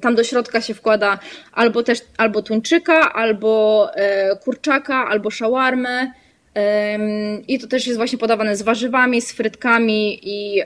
tam 0.00 0.14
do 0.14 0.24
środka 0.24 0.60
się 0.60 0.74
wkłada 0.74 1.18
albo 1.52 1.82
też 1.82 1.98
albo 2.16 2.42
tuńczyka, 2.42 3.12
albo 3.12 3.86
e, 3.94 4.36
kurczaka, 4.36 5.08
albo 5.08 5.30
szawarmę. 5.30 6.12
I 7.48 7.58
to 7.58 7.66
też 7.66 7.86
jest 7.86 7.96
właśnie 7.96 8.18
podawane 8.18 8.56
z 8.56 8.62
warzywami, 8.62 9.22
z 9.22 9.32
frytkami 9.32 10.20
i 10.22 10.62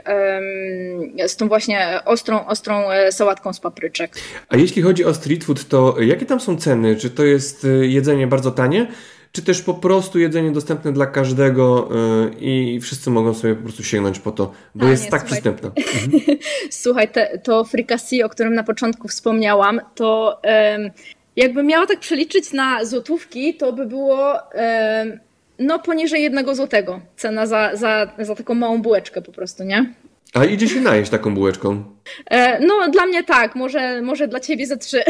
z 1.27 1.37
tą 1.37 1.49
właśnie 1.49 2.01
ostrą, 2.05 2.47
ostrą 2.47 2.91
e, 2.91 3.13
sałatką 3.13 3.53
z 3.53 3.61
papryczek. 3.61 4.13
A 4.49 4.57
jeśli 4.57 4.83
chodzi 4.83 5.05
o 5.05 5.15
street 5.15 5.45
food, 5.45 5.69
to 5.69 5.97
jakie 6.01 6.27
tam 6.27 6.41
są 6.41 6.57
ceny? 6.57 6.97
Czy 6.97 7.11
to 7.11 7.25
jest 7.25 7.65
e, 7.65 7.69
jedzenie 7.69 8.27
bardzo 8.27 8.51
tanie? 8.51 8.87
Czy 9.35 9.43
też 9.43 9.63
po 9.63 9.75
prostu 9.75 10.19
jedzenie 10.19 10.51
dostępne 10.51 10.93
dla 10.93 11.07
każdego 11.07 11.89
yy, 11.91 12.35
i 12.41 12.81
wszyscy 12.81 13.11
mogą 13.11 13.35
sobie 13.35 13.55
po 13.55 13.63
prostu 13.63 13.83
sięgnąć 13.83 14.19
po 14.19 14.33
to, 14.33 14.53
bo 14.75 14.87
A, 14.87 14.91
jest 14.91 15.05
nie, 15.05 15.11
tak 15.11 15.21
słuchaj, 15.21 15.43
przystępne. 15.43 15.71
Słuchaj, 16.71 17.09
te, 17.09 17.39
to 17.39 17.65
fricassee, 17.65 18.23
o 18.23 18.29
którym 18.29 18.55
na 18.55 18.65
początku 18.65 19.09
wspomniałam, 19.09 19.81
to 19.95 20.41
jakby 21.37 21.63
miała 21.63 21.87
tak 21.87 22.01
przeliczyć 22.01 22.53
na 22.53 22.85
złotówki, 22.85 23.55
to 23.55 23.73
by 23.73 23.87
było 23.87 24.35
no 25.59 25.79
poniżej 25.79 26.23
jednego 26.23 26.55
złotego 26.55 27.01
cena 27.17 27.47
za, 27.47 27.77
za, 27.77 28.13
za 28.19 28.35
taką 28.35 28.55
małą 28.55 28.83
bułeczkę 28.83 29.23
po 29.23 29.33
prostu, 29.33 29.65
nie? 29.65 29.95
A 30.35 30.45
idzie 30.45 30.69
się 30.69 30.81
najeść 30.81 31.11
taką 31.11 31.35
bułeczką? 31.35 31.85
E, 32.31 32.67
no 32.67 32.89
dla 32.89 33.07
mnie 33.07 33.25
tak, 33.25 33.55
może, 33.55 34.03
może 34.03 34.29
dla 34.29 34.41
ciebie 34.41 34.67
ze 34.67 34.77
trzy. 34.77 35.03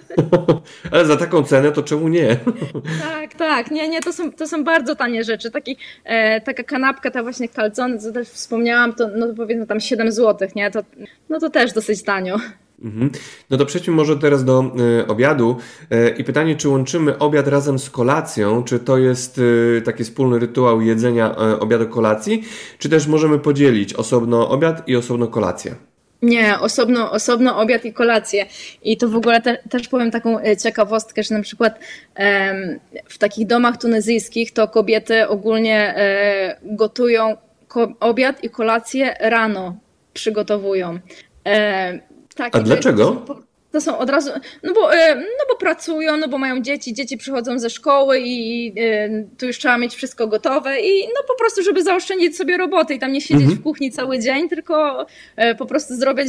Ale 0.90 1.06
za 1.06 1.16
taką 1.16 1.42
cenę 1.42 1.72
to 1.72 1.82
czemu 1.82 2.08
nie? 2.08 2.36
tak, 3.10 3.34
tak, 3.34 3.70
nie, 3.70 3.88
nie, 3.88 4.00
to 4.00 4.12
są, 4.12 4.32
to 4.32 4.48
są 4.48 4.64
bardzo 4.64 4.96
tanie 4.96 5.24
rzeczy. 5.24 5.50
Taki, 5.50 5.76
e, 6.04 6.40
taka 6.40 6.62
kanapka, 6.62 7.10
ta 7.10 7.22
właśnie 7.22 7.48
kalcony, 7.48 7.98
co 7.98 8.12
też 8.12 8.28
wspomniałam, 8.28 8.94
to 8.94 9.08
no 9.16 9.26
powiedzmy 9.36 9.66
tam 9.66 9.80
7 9.80 10.12
zł, 10.12 10.48
nie? 10.56 10.70
To, 10.70 10.80
no 11.28 11.40
to 11.40 11.50
też 11.50 11.72
dosyć 11.72 12.02
tanio. 12.02 12.36
Mhm. 12.82 13.10
No 13.50 13.56
to 13.56 13.66
przejdźmy 13.66 13.94
może 13.94 14.16
teraz 14.16 14.44
do 14.44 14.72
y, 15.00 15.06
obiadu 15.06 15.56
y, 15.92 16.14
i 16.18 16.24
pytanie, 16.24 16.56
czy 16.56 16.68
łączymy 16.68 17.18
obiad 17.18 17.48
razem 17.48 17.78
z 17.78 17.90
kolacją, 17.90 18.64
czy 18.64 18.78
to 18.78 18.98
jest 18.98 19.38
y, 19.38 19.82
taki 19.84 20.04
wspólny 20.04 20.38
rytuał 20.38 20.80
jedzenia 20.80 21.36
obiadu 21.36 21.86
kolacji, 21.88 22.42
czy 22.78 22.88
też 22.88 23.06
możemy 23.06 23.38
podzielić 23.38 23.94
osobno 23.94 24.48
obiad 24.48 24.88
i 24.88 24.96
osobno 24.96 25.26
kolację? 25.26 25.74
Nie, 26.22 26.58
osobno, 26.60 27.10
osobno 27.12 27.58
obiad 27.58 27.84
i 27.84 27.92
kolację. 27.92 28.46
I 28.82 28.96
to 28.96 29.08
w 29.08 29.16
ogóle 29.16 29.40
te, 29.40 29.58
też 29.70 29.88
powiem 29.88 30.10
taką 30.10 30.38
ciekawostkę, 30.62 31.22
że 31.22 31.34
na 31.34 31.42
przykład 31.42 31.78
em, 32.14 32.80
w 33.08 33.18
takich 33.18 33.46
domach 33.46 33.76
tunezyjskich 33.76 34.52
to 34.52 34.68
kobiety 34.68 35.28
ogólnie 35.28 35.94
e, 35.96 36.56
gotują 36.62 37.36
ko 37.68 37.92
obiad 38.00 38.44
i 38.44 38.50
kolację 38.50 39.14
rano 39.20 39.76
przygotowują. 40.12 40.98
E, 41.46 41.98
tak, 42.36 42.56
A 42.56 42.60
dlaczego? 42.60 43.04
To 43.26 43.34
są, 43.34 43.42
to 43.72 43.80
są 43.80 43.98
od 43.98 44.10
razu, 44.10 44.30
no 44.62 44.72
bo, 44.74 44.94
e, 44.94 45.14
no 45.14 45.44
bo 45.48 45.56
pracują, 45.56 46.16
no 46.16 46.28
bo 46.28 46.38
mają 46.38 46.60
dzieci, 46.60 46.94
dzieci 46.94 47.16
przychodzą 47.16 47.58
ze 47.58 47.70
szkoły 47.70 48.20
i 48.20 48.72
e, 48.80 49.08
tu 49.38 49.46
już 49.46 49.58
trzeba 49.58 49.78
mieć 49.78 49.94
wszystko 49.94 50.26
gotowe 50.26 50.80
i 50.80 51.06
no 51.06 51.22
po 51.28 51.34
prostu, 51.38 51.62
żeby 51.62 51.82
zaoszczędzić 51.82 52.36
sobie 52.36 52.56
roboty 52.56 52.94
i 52.94 52.98
tam 52.98 53.12
nie 53.12 53.20
siedzieć 53.20 53.42
mhm. 53.42 53.60
w 53.60 53.62
kuchni 53.62 53.92
cały 53.92 54.18
dzień, 54.18 54.48
tylko 54.48 55.06
e, 55.36 55.54
po 55.54 55.66
prostu 55.66 55.94
zrobić 55.94 56.28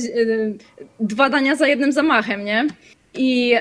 dwa 0.99 1.29
dania 1.29 1.55
za 1.55 1.67
jednym 1.67 1.91
zamachem, 1.91 2.45
nie? 2.45 2.67
I 3.13 3.55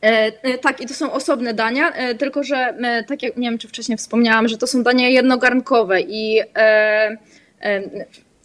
E, 0.00 0.58
tak, 0.58 0.80
i 0.80 0.86
to 0.86 0.94
są 0.94 1.12
osobne 1.12 1.54
dania, 1.54 1.92
e, 1.92 2.14
tylko 2.14 2.42
że 2.42 2.56
e, 2.56 3.04
tak 3.04 3.22
jak 3.22 3.36
nie 3.36 3.50
wiem, 3.50 3.58
czy 3.58 3.68
wcześniej 3.68 3.98
wspomniałam, 3.98 4.48
że 4.48 4.58
to 4.58 4.66
są 4.66 4.82
dania 4.82 5.08
jednogarnkowe 5.08 6.00
i 6.00 6.40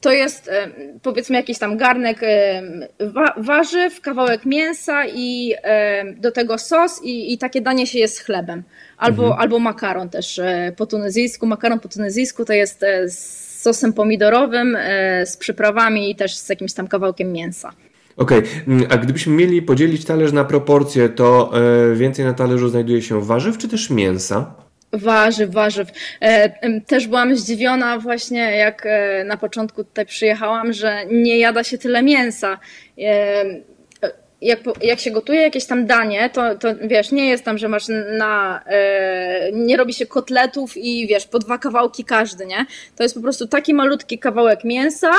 to 0.04 0.12
jest 0.12 0.50
powiedzmy 1.02 1.36
jakiś 1.36 1.60
tam 1.60 1.78
garnek 1.78 2.22
warzyw, 3.38 4.02
kawałek 4.02 4.46
mięsa 4.46 5.08
i 5.08 5.54
do 6.18 6.32
tego 6.32 6.58
sos 6.58 7.04
i, 7.04 7.34
i 7.34 7.38
takie 7.38 7.62
danie 7.62 7.88
się 7.88 8.00
jest 8.00 8.20
chlebem. 8.20 8.64
Albo, 8.98 9.24
mhm. 9.24 9.42
albo 9.42 9.60
makaron 9.60 10.10
też 10.10 10.40
e, 10.40 10.74
po 10.78 10.86
tunezyjsku. 10.86 11.48
Makaron 11.48 11.80
po 11.80 11.90
tunezyjsku 11.90 12.46
to 12.46 12.54
jest 12.54 12.84
e, 12.84 13.10
z 13.10 13.62
sosem 13.62 13.94
pomidorowym, 13.94 14.76
e, 14.80 15.26
z 15.26 15.38
przyprawami 15.38 16.12
i 16.12 16.16
też 16.16 16.36
z 16.36 16.50
jakimś 16.50 16.74
tam 16.74 16.88
kawałkiem 16.88 17.32
mięsa. 17.32 17.72
Okej, 18.18 18.38
okay. 18.40 18.50
Mm, 18.68 18.88
a 18.90 18.98
gdybyśmy 18.98 19.34
mieli 19.34 19.62
podzielić 19.62 20.06
talerz 20.06 20.32
na 20.32 20.44
proporcje, 20.44 21.10
to 21.10 21.54
więcej 21.96 22.26
na 22.26 22.34
talerzu 22.34 22.70
znajduje 22.70 23.02
się 23.02 23.22
warzyw 23.22 23.58
czy 23.58 23.68
też 23.68 23.90
mięsa? 23.90 24.56
Warzyw, 24.94 25.52
warzyw. 25.52 25.88
E, 26.22 26.82
też 26.82 27.08
byłam 27.08 27.36
zdziwiona 27.36 28.00
właśnie, 28.00 28.58
jak 28.58 28.86
e, 28.86 29.24
na 29.24 29.38
początku 29.38 29.84
tutaj 29.84 30.06
przyjechałam, 30.06 30.74
że 30.74 31.06
nie 31.06 31.40
jada 31.40 31.64
się 31.64 31.78
tyle 31.78 32.04
mięsa. 32.04 32.60
E, 33.00 33.46
jak, 34.42 34.60
jak 34.82 35.00
się 35.00 35.12
gotuje 35.12 35.42
jakieś 35.42 35.66
tam 35.66 35.86
danie, 35.86 36.30
to, 36.30 36.56
to 36.56 36.68
wiesz, 36.82 37.12
nie 37.12 37.30
jest 37.30 37.44
tam, 37.44 37.58
że 37.58 37.68
masz 37.68 37.86
na. 38.18 38.64
nie 39.54 39.78
robi 39.78 39.94
się 39.94 40.06
kotletów 40.06 40.78
i 40.78 41.08
wiesz, 41.08 41.28
po 41.28 41.40
dwa 41.40 41.58
kawałki 41.58 42.04
każdy, 42.04 42.46
nie? 42.46 42.66
To 42.96 43.04
jest 43.04 43.16
po 43.16 43.22
prostu 43.22 43.48
taki 43.48 43.74
malutki 43.74 44.20
kawałek 44.20 44.64
mięsa 44.64 45.12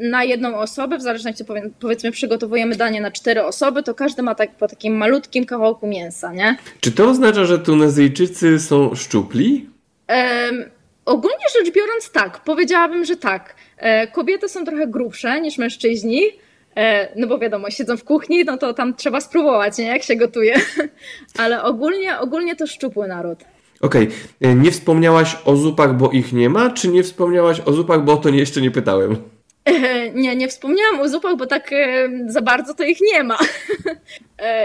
na 0.00 0.24
jedną 0.24 0.58
osobę, 0.58 0.98
w 0.98 1.02
zależności 1.02 1.44
powiedzmy 1.80 2.10
przygotowujemy 2.10 2.76
danie 2.76 3.00
na 3.00 3.10
cztery 3.10 3.42
osoby, 3.42 3.82
to 3.82 3.94
każdy 3.94 4.22
ma 4.22 4.34
tak 4.34 4.50
po 4.50 4.68
takim 4.68 4.96
malutkim 4.96 5.46
kawałku 5.46 5.86
mięsa, 5.86 6.32
nie? 6.32 6.56
Czy 6.80 6.92
to 6.92 7.08
oznacza, 7.08 7.44
że 7.44 7.58
Tunezyjczycy 7.58 8.58
są 8.58 8.94
szczupli? 8.94 9.70
Um, 10.08 10.64
ogólnie 11.04 11.44
rzecz 11.58 11.74
biorąc 11.74 12.10
tak, 12.10 12.40
powiedziałabym, 12.40 13.04
że 13.04 13.16
tak. 13.16 13.54
E, 13.76 14.06
kobiety 14.06 14.48
są 14.48 14.64
trochę 14.64 14.86
grubsze 14.86 15.40
niż 15.40 15.58
mężczyźni, 15.58 16.22
e, 16.76 17.08
no 17.16 17.26
bo 17.26 17.38
wiadomo, 17.38 17.70
siedzą 17.70 17.96
w 17.96 18.04
kuchni, 18.04 18.44
no 18.44 18.56
to 18.56 18.74
tam 18.74 18.94
trzeba 18.94 19.20
spróbować, 19.20 19.78
nie? 19.78 19.86
Jak 19.86 20.02
się 20.02 20.16
gotuje. 20.16 20.54
Ale 21.38 21.62
ogólnie, 21.62 22.18
ogólnie 22.18 22.56
to 22.56 22.66
szczupły 22.66 23.08
naród. 23.08 23.38
Okej, 23.82 24.02
okay. 24.02 24.50
E, 24.50 24.54
nie 24.54 24.70
wspomniałaś 24.70 25.36
o 25.44 25.56
zupach, 25.56 25.96
bo 25.96 26.10
ich 26.10 26.32
nie 26.32 26.48
ma, 26.48 26.70
czy 26.70 26.88
nie 26.88 27.02
wspomniałaś 27.02 27.60
o 27.60 27.72
zupach, 27.72 28.04
bo 28.04 28.12
o 28.12 28.16
to 28.16 28.28
jeszcze 28.28 28.60
nie 28.60 28.70
pytałem? 28.70 29.16
E, 29.64 30.10
nie, 30.22 30.36
nie 30.36 30.48
wspomniałam 30.48 31.00
o 31.00 31.08
zupach, 31.08 31.36
bo 31.36 31.46
tak 31.46 31.72
e, 31.72 32.10
za 32.26 32.42
bardzo 32.42 32.74
to 32.74 32.84
ich 32.84 32.98
nie 33.12 33.22
ma. 33.22 33.38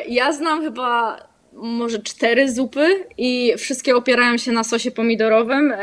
Ja 0.08 0.34
znam 0.34 0.62
chyba 0.62 1.18
może 1.54 2.00
cztery 2.00 2.52
zupy 2.52 3.06
i 3.18 3.54
wszystkie 3.58 3.96
opierają 3.96 4.38
się 4.38 4.52
na 4.52 4.64
sosie 4.64 4.92
pomidorowym. 4.92 5.74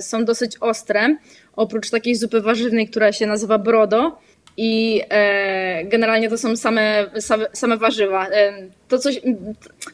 Są 0.00 0.24
dosyć 0.24 0.56
ostre. 0.58 1.16
Oprócz 1.56 1.90
takiej 1.90 2.14
zupy 2.14 2.40
warzywnej, 2.40 2.88
która 2.88 3.12
się 3.12 3.26
nazywa 3.26 3.58
brodo 3.58 4.18
i 4.62 5.02
e, 5.10 5.84
generalnie 5.84 6.30
to 6.30 6.38
są 6.38 6.56
same, 6.56 7.06
same, 7.20 7.46
same 7.52 7.76
warzywa. 7.76 8.28
E, 8.28 8.52
to 8.88 8.98
coś 8.98 9.20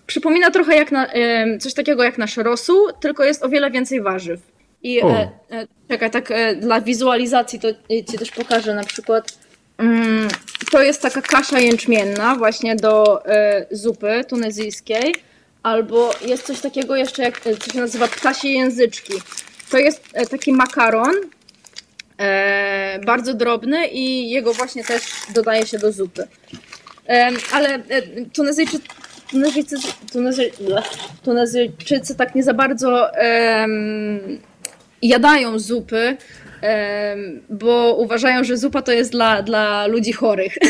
przypomina 0.06 0.50
trochę 0.50 0.76
jak 0.76 0.92
na, 0.92 1.06
e, 1.12 1.58
coś 1.58 1.74
takiego 1.74 2.02
jak 2.04 2.18
nasz 2.18 2.36
rosół, 2.36 2.92
tylko 3.00 3.24
jest 3.24 3.44
o 3.44 3.48
wiele 3.48 3.70
więcej 3.70 4.00
warzyw. 4.00 4.40
I 4.82 5.00
e, 5.00 5.30
e, 5.50 5.66
czekaj, 5.88 6.10
tak 6.10 6.30
e, 6.30 6.54
dla 6.54 6.80
wizualizacji 6.80 7.60
to 7.60 7.68
ci 8.10 8.18
też 8.18 8.30
pokażę 8.30 8.74
na 8.74 8.84
przykład. 8.84 9.38
Mm, 9.78 10.28
to 10.70 10.82
jest 10.82 11.02
taka 11.02 11.22
kasza 11.22 11.58
jęczmienna 11.58 12.34
właśnie 12.34 12.76
do 12.76 13.22
zupy 13.70 14.24
tunezyjskiej. 14.28 15.14
Albo 15.62 16.10
jest 16.26 16.46
coś 16.46 16.60
takiego 16.60 16.96
jeszcze, 16.96 17.22
jak, 17.22 17.40
co 17.40 17.72
się 17.72 17.80
nazywa 17.80 18.08
ptasie 18.08 18.48
języczki. 18.48 19.12
To 19.70 19.78
jest 19.78 20.12
taki 20.30 20.52
makaron, 20.52 21.14
e, 22.18 23.00
bardzo 23.06 23.34
drobny 23.34 23.86
i 23.86 24.30
jego 24.30 24.52
właśnie 24.52 24.84
też 24.84 25.02
dodaje 25.34 25.66
się 25.66 25.78
do 25.78 25.92
zupy. 25.92 26.28
E, 27.08 27.30
ale 27.52 27.68
e, 27.68 28.02
Tunezyjczycy, 28.32 28.84
Tunezyjczycy, 29.30 29.88
Tunezy, 30.12 30.50
Tunezyjczycy 31.24 32.14
tak 32.14 32.34
nie 32.34 32.42
za 32.42 32.54
bardzo 32.54 33.10
jadają 35.02 35.58
zupy, 35.58 36.16
bo 37.48 37.94
uważają, 37.94 38.44
że 38.44 38.56
zupa 38.56 38.82
to 38.82 38.92
jest 38.92 39.12
dla, 39.12 39.42
dla 39.42 39.86
ludzi 39.86 40.12
chorych. 40.12 40.54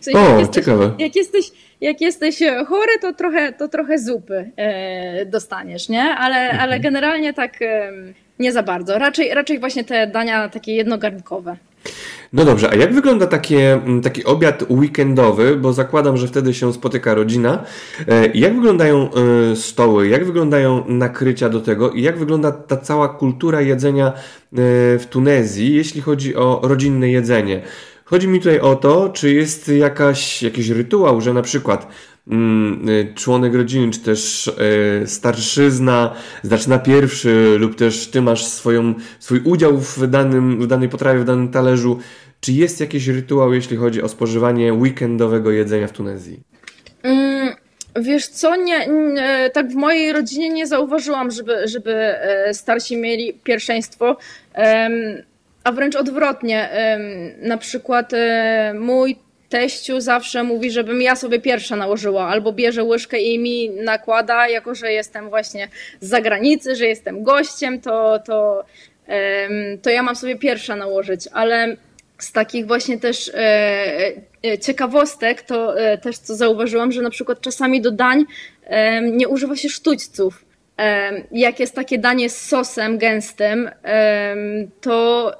W 0.00 0.04
sensie, 0.04 0.20
o, 0.20 0.28
jak 0.28 0.38
jesteś, 0.38 0.64
ciekawe. 0.64 0.94
Jak 0.98 1.16
jesteś, 1.16 1.50
jak 1.80 2.00
jesteś 2.00 2.38
chory, 2.66 2.98
to 3.00 3.12
trochę, 3.12 3.52
to 3.52 3.68
trochę 3.68 3.98
zupy 3.98 4.50
e, 4.56 5.26
dostaniesz, 5.26 5.88
nie? 5.88 6.02
Ale, 6.02 6.36
mhm. 6.36 6.60
ale 6.60 6.80
generalnie 6.80 7.34
tak 7.34 7.58
nie 8.38 8.52
za 8.52 8.62
bardzo. 8.62 8.98
Raczej, 8.98 9.34
raczej 9.34 9.58
właśnie 9.58 9.84
te 9.84 10.06
dania 10.06 10.48
takie 10.48 10.74
jednogarnkowe. 10.74 11.56
No 12.32 12.44
dobrze, 12.44 12.70
a 12.70 12.74
jak 12.74 12.94
wygląda 12.94 13.26
takie, 13.26 13.72
mm, 13.72 14.02
taki 14.02 14.24
obiad 14.24 14.64
weekendowy, 14.70 15.56
bo 15.56 15.72
zakładam, 15.72 16.16
że 16.16 16.28
wtedy 16.28 16.54
się 16.54 16.72
spotyka 16.72 17.14
rodzina. 17.14 17.64
E, 18.08 18.26
jak 18.34 18.54
wyglądają 18.54 19.10
e, 19.52 19.56
stoły, 19.56 20.08
jak 20.08 20.24
wyglądają 20.24 20.84
nakrycia 20.88 21.48
do 21.48 21.60
tego 21.60 21.90
i 21.90 22.02
jak 22.02 22.18
wygląda 22.18 22.52
ta 22.52 22.76
cała 22.76 23.08
kultura 23.08 23.60
jedzenia 23.60 24.06
e, 24.06 24.12
w 24.98 25.06
Tunezji, 25.10 25.74
jeśli 25.74 26.00
chodzi 26.00 26.36
o 26.36 26.60
rodzinne 26.62 27.10
jedzenie? 27.10 27.62
Chodzi 28.10 28.28
mi 28.28 28.38
tutaj 28.38 28.60
o 28.60 28.76
to, 28.76 29.08
czy 29.08 29.34
jest 29.34 29.68
jakaś, 29.68 30.42
jakiś 30.42 30.68
rytuał, 30.68 31.20
że 31.20 31.34
na 31.34 31.42
przykład 31.42 31.88
Mm, 32.30 32.88
y, 32.88 33.14
członek 33.14 33.54
rodziny, 33.54 33.92
czy 33.92 34.00
też 34.00 34.46
y, 34.46 35.06
starszyzna 35.06 36.14
zaczyna 36.42 36.78
pierwszy, 36.78 37.56
lub 37.58 37.76
też 37.76 38.06
ty 38.06 38.22
masz 38.22 38.46
swoją, 38.46 38.94
swój 39.18 39.40
udział 39.44 39.78
w, 39.78 40.06
danym, 40.06 40.60
w 40.60 40.66
danej 40.66 40.88
potrawie, 40.88 41.20
w 41.20 41.24
danym 41.24 41.48
talerzu. 41.48 41.98
Czy 42.40 42.52
jest 42.52 42.80
jakiś 42.80 43.06
rytuał, 43.06 43.54
jeśli 43.54 43.76
chodzi 43.76 44.02
o 44.02 44.08
spożywanie 44.08 44.72
weekendowego 44.72 45.50
jedzenia 45.50 45.86
w 45.86 45.92
Tunezji? 45.92 46.40
Mm, 47.02 47.54
wiesz 47.96 48.28
co, 48.28 48.56
nie, 48.56 48.86
nie, 48.86 49.50
tak 49.52 49.68
w 49.68 49.74
mojej 49.74 50.12
rodzinie 50.12 50.50
nie 50.50 50.66
zauważyłam, 50.66 51.30
żeby, 51.30 51.68
żeby 51.68 51.94
e, 51.94 52.54
starsi 52.54 52.96
mieli 52.96 53.34
pierwszeństwo. 53.44 54.16
A 55.68 55.72
wręcz 55.72 55.96
odwrotnie. 55.96 56.70
Na 57.38 57.58
przykład 57.58 58.12
e, 58.12 58.74
mój 58.78 59.16
teściu 59.48 60.00
zawsze 60.00 60.42
mówi, 60.42 60.70
żebym 60.70 61.02
ja 61.02 61.16
sobie 61.16 61.40
pierwsza 61.40 61.76
nałożyła, 61.76 62.28
albo 62.28 62.52
bierze 62.52 62.84
łyżkę 62.84 63.20
i 63.20 63.38
mi 63.38 63.70
nakłada, 63.70 64.48
jako 64.48 64.74
że 64.74 64.92
jestem 64.92 65.28
właśnie 65.28 65.68
z 66.00 66.08
zagranicy, 66.08 66.76
że 66.76 66.86
jestem 66.86 67.22
gościem, 67.22 67.80
to, 67.80 68.18
to, 68.18 68.64
to 69.82 69.90
ja 69.90 70.02
mam 70.02 70.16
sobie 70.16 70.36
pierwsza 70.36 70.76
nałożyć, 70.76 71.28
ale 71.32 71.76
z 72.18 72.32
takich 72.32 72.66
właśnie 72.66 72.98
też 72.98 73.30
e, 73.34 74.58
ciekawostek, 74.60 75.42
to 75.42 75.74
też 76.02 76.18
co 76.18 76.34
zauważyłam, 76.34 76.92
że 76.92 77.02
na 77.02 77.10
przykład 77.10 77.40
czasami 77.40 77.80
do 77.80 77.90
dań 77.90 78.24
nie 79.02 79.28
używa 79.28 79.56
się 79.56 79.68
sztućców. 79.68 80.47
Jak 81.32 81.60
jest 81.60 81.74
takie 81.74 81.98
danie 81.98 82.30
z 82.30 82.40
sosem 82.40 82.98
gęstym, 82.98 83.70
to 84.80 85.32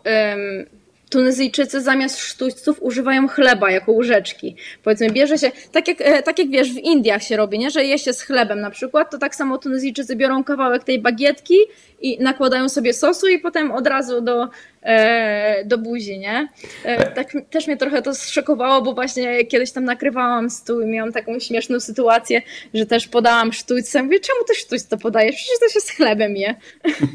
Tunezyjczycy 1.11 1.81
zamiast 1.81 2.19
sztućców 2.19 2.83
używają 2.83 3.29
chleba 3.29 3.71
jako 3.71 3.93
łyżeczki. 3.93 4.57
Powiedzmy, 4.83 5.11
bierze 5.11 5.39
się, 5.39 5.51
tak 5.73 5.89
jak, 5.89 6.01
e, 6.01 6.23
tak 6.23 6.39
jak 6.39 6.49
wiesz, 6.49 6.73
w 6.73 6.77
Indiach 6.77 7.23
się 7.23 7.37
robi, 7.37 7.59
nie? 7.59 7.71
że 7.71 7.85
je 7.85 7.99
się 7.99 8.13
z 8.13 8.23
chlebem 8.23 8.61
na 8.61 8.71
przykład, 8.71 9.11
to 9.11 9.19
tak 9.19 9.35
samo 9.35 9.59
Tunezyjczycy 9.59 10.17
biorą 10.17 10.45
kawałek 10.45 10.85
tej 10.85 10.99
bagietki 10.99 11.55
i 12.01 12.23
nakładają 12.23 12.69
sobie 12.69 12.93
sosu 12.93 13.29
i 13.29 13.39
potem 13.39 13.73
od 13.73 13.87
razu 13.87 14.21
do, 14.21 14.49
e, 14.83 15.65
do 15.65 15.79
buzi, 15.79 16.19
nie? 16.19 16.49
E, 16.85 17.11
tak, 17.11 17.33
też 17.51 17.67
mnie 17.67 17.77
trochę 17.77 18.03
to 18.03 18.15
zszokowało, 18.15 18.83
bo 18.83 18.95
właśnie 18.95 19.45
kiedyś 19.45 19.73
tam 19.73 19.85
nakrywałam 19.85 20.51
stół 20.51 20.81
i 20.81 20.87
miałam 20.87 21.13
taką 21.13 21.39
śmieszną 21.39 21.81
sytuację, 21.81 22.43
że 22.75 22.87
też 22.87 23.09
podałam 23.09 23.53
sztućce. 23.53 24.03
Mówię, 24.03 24.21
czemu 24.21 24.39
ty 24.49 24.55
sztućce 24.55 24.99
podajesz? 24.99 25.37
Przecież 25.37 25.59
to 25.61 25.69
się 25.69 25.81
z 25.81 25.91
chlebem 25.91 26.37
je. 26.37 26.55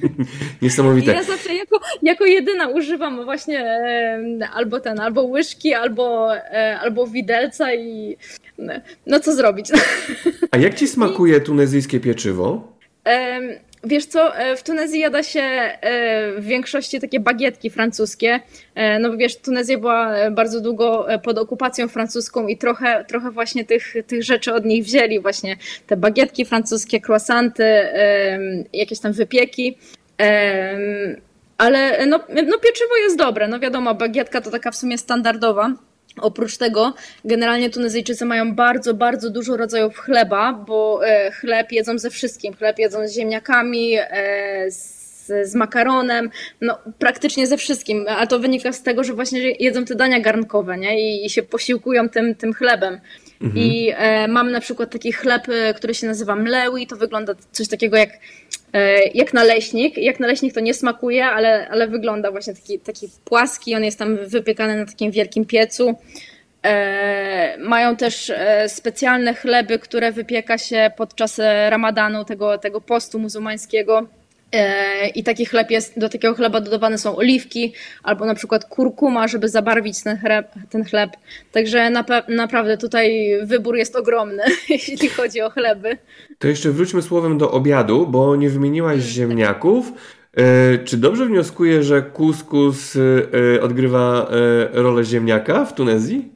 Niesamowite. 0.62 1.12
I 1.12 1.16
ja 1.16 1.24
zawsze 1.24 1.54
jako, 1.54 1.80
jako 2.02 2.26
jedyna 2.26 2.68
używam 2.68 3.26
właśnie 3.26 3.60
e, 3.60 4.48
albo 4.54 4.80
ten, 4.80 5.00
albo 5.00 5.24
łyżki, 5.24 5.74
albo, 5.74 6.36
e, 6.36 6.80
albo 6.82 7.08
widelca 7.08 7.74
i 7.74 8.18
no 9.08 9.20
co 9.20 9.34
zrobić. 9.34 9.72
A 10.52 10.58
jak 10.58 10.74
ci 10.74 10.88
smakuje 10.96 11.42
tunezyjskie 11.42 12.00
pieczywo? 12.00 12.74
Wiesz 13.84 14.06
co, 14.06 14.38
e, 14.38 14.56
w 14.56 14.64
Tunezji 14.64 15.00
jada 15.00 15.24
się 15.24 15.42
e, 15.42 16.32
w 16.42 16.46
większości 16.46 17.02
takie 17.02 17.20
bagietki 17.20 17.70
francuskie. 17.70 18.40
E, 18.76 19.00
no 19.00 19.18
wiesz, 19.18 19.38
Tunezja 19.38 19.78
była 19.78 20.32
bardzo 20.32 20.62
długo 20.62 21.08
pod 21.24 21.38
okupacją 21.38 21.88
francuską 21.88 22.48
i 22.48 22.58
trochę, 22.58 23.06
trochę 23.08 23.32
właśnie 23.32 23.66
tych, 23.66 23.94
tych 24.08 24.24
rzeczy 24.24 24.54
od 24.54 24.66
nich 24.66 24.84
wzięli. 24.84 25.20
Właśnie 25.20 25.58
te 25.88 25.98
bagietki 25.98 26.46
francuskie, 26.46 27.02
croissanty, 27.02 27.88
jakieś 28.74 29.00
tam 29.00 29.14
wypieki. 29.14 29.78
Ale 31.58 32.06
no, 32.06 32.20
no 32.30 32.58
pieczywo 32.58 32.98
jest 33.04 33.18
dobre. 33.18 33.48
No 33.48 33.60
wiadomo, 33.60 33.96
bagietka 33.96 34.42
to 34.42 34.52
taka 34.52 34.72
w 34.72 34.76
sumie 34.76 34.98
standardowa. 34.98 35.74
Oprócz 36.22 36.58
tego, 36.58 36.94
generalnie 37.26 37.70
Tunezyjczycy 37.70 38.26
mają 38.26 38.56
bardzo, 38.56 38.94
bardzo 38.94 39.30
dużo 39.30 39.58
rodzajów 39.58 39.98
chleba, 39.98 40.54
bo 40.68 41.08
e, 41.08 41.32
chleb 41.32 41.72
jedzą 41.72 41.98
ze 41.98 42.10
wszystkim. 42.10 42.54
Chleb 42.54 42.80
jedzą 42.80 43.08
z 43.08 43.14
ziemniakami, 43.14 43.96
e, 43.98 44.72
z, 44.72 45.28
z 45.44 45.56
makaronem, 45.56 46.30
no 46.62 46.78
praktycznie 47.00 47.48
ze 47.48 47.58
wszystkim. 47.58 48.06
A 48.08 48.28
to 48.28 48.40
wynika 48.40 48.72
z 48.72 48.84
tego, 48.84 49.04
że 49.04 49.14
właśnie 49.14 49.52
jedzą 49.52 49.86
te 49.86 49.96
dania 49.96 50.20
garnkowe 50.20 50.78
nie? 50.78 51.02
I, 51.02 51.26
i 51.26 51.30
się 51.30 51.44
posiłkują 51.44 52.10
tym, 52.10 52.36
tym 52.36 52.54
chlebem. 52.54 53.00
Mhm. 53.42 53.66
I 53.66 53.94
e, 53.96 54.28
mam 54.28 54.52
na 54.52 54.60
przykład 54.60 54.92
taki 54.92 55.12
chleb, 55.12 55.50
e, 55.50 55.74
który 55.74 55.94
się 55.94 56.08
nazywa 56.08 56.36
mlewi, 56.36 56.88
to 56.88 56.96
wygląda 56.96 57.34
coś 57.52 57.68
takiego 57.68 57.98
jak, 57.98 58.10
jak 59.14 59.34
naleśnik. 59.34 59.98
Jak 59.98 60.20
naleśnik 60.20 60.54
to 60.54 60.60
nie 60.60 60.74
smakuje, 60.74 61.26
ale, 61.26 61.68
ale 61.70 61.88
wygląda 61.88 62.32
właśnie 62.32 62.54
taki, 62.54 62.80
taki 62.80 63.08
płaski, 63.26 63.76
on 63.76 63.84
jest 63.84 64.00
tam 64.00 64.18
wypiekany 64.28 64.78
na 64.78 64.86
takim 64.86 65.12
wielkim 65.12 65.46
piecu. 65.46 65.96
E, 66.64 67.58
mają 67.58 67.96
też 67.96 68.30
e, 68.30 68.70
specjalne 68.70 69.34
chleby, 69.34 69.80
które 69.80 70.12
wypieka 70.12 70.58
się 70.58 70.92
podczas 70.98 71.40
ramadanu, 71.70 72.26
tego, 72.26 72.58
tego 72.58 72.82
postu 72.82 73.20
muzułmańskiego 73.20 74.08
E, 74.08 74.23
I 75.16 75.24
taki 75.24 75.46
chleb 75.46 75.72
jest, 75.72 76.00
do 76.00 76.10
takiego 76.10 76.36
chleba 76.36 76.62
dodawane 76.62 76.98
są 76.98 77.16
oliwki 77.16 77.74
albo 78.04 78.26
na 78.26 78.36
przykład 78.36 78.66
kurkuma, 78.66 79.28
żeby 79.28 79.50
zabarwić 79.50 80.04
ten 80.04 80.18
chleb. 80.18 80.52
Ten 80.70 80.84
chleb. 80.84 81.12
Także 81.52 81.90
na, 81.90 82.06
naprawdę 82.28 82.78
tutaj 82.78 83.32
wybór 83.44 83.76
jest 83.76 83.96
ogromny, 83.96 84.44
jeśli 84.70 85.10
chodzi 85.10 85.42
o 85.42 85.50
chleby. 85.50 85.98
To 86.40 86.48
jeszcze 86.48 86.72
wróćmy 86.72 87.02
słowem 87.02 87.38
do 87.38 87.52
obiadu, 87.52 88.08
bo 88.08 88.36
nie 88.36 88.50
wymieniłaś 88.50 88.96
mm. 88.96 89.08
ziemniaków. 89.08 89.94
E, 90.38 90.78
czy 90.78 90.98
dobrze 90.98 91.26
wnioskuję, 91.26 91.84
że 91.84 92.02
kuskus 92.02 92.96
e, 92.96 93.62
odgrywa 93.62 94.28
rolę 94.72 95.04
ziemniaka 95.04 95.66
w 95.66 95.74
Tunezji? 95.74 96.34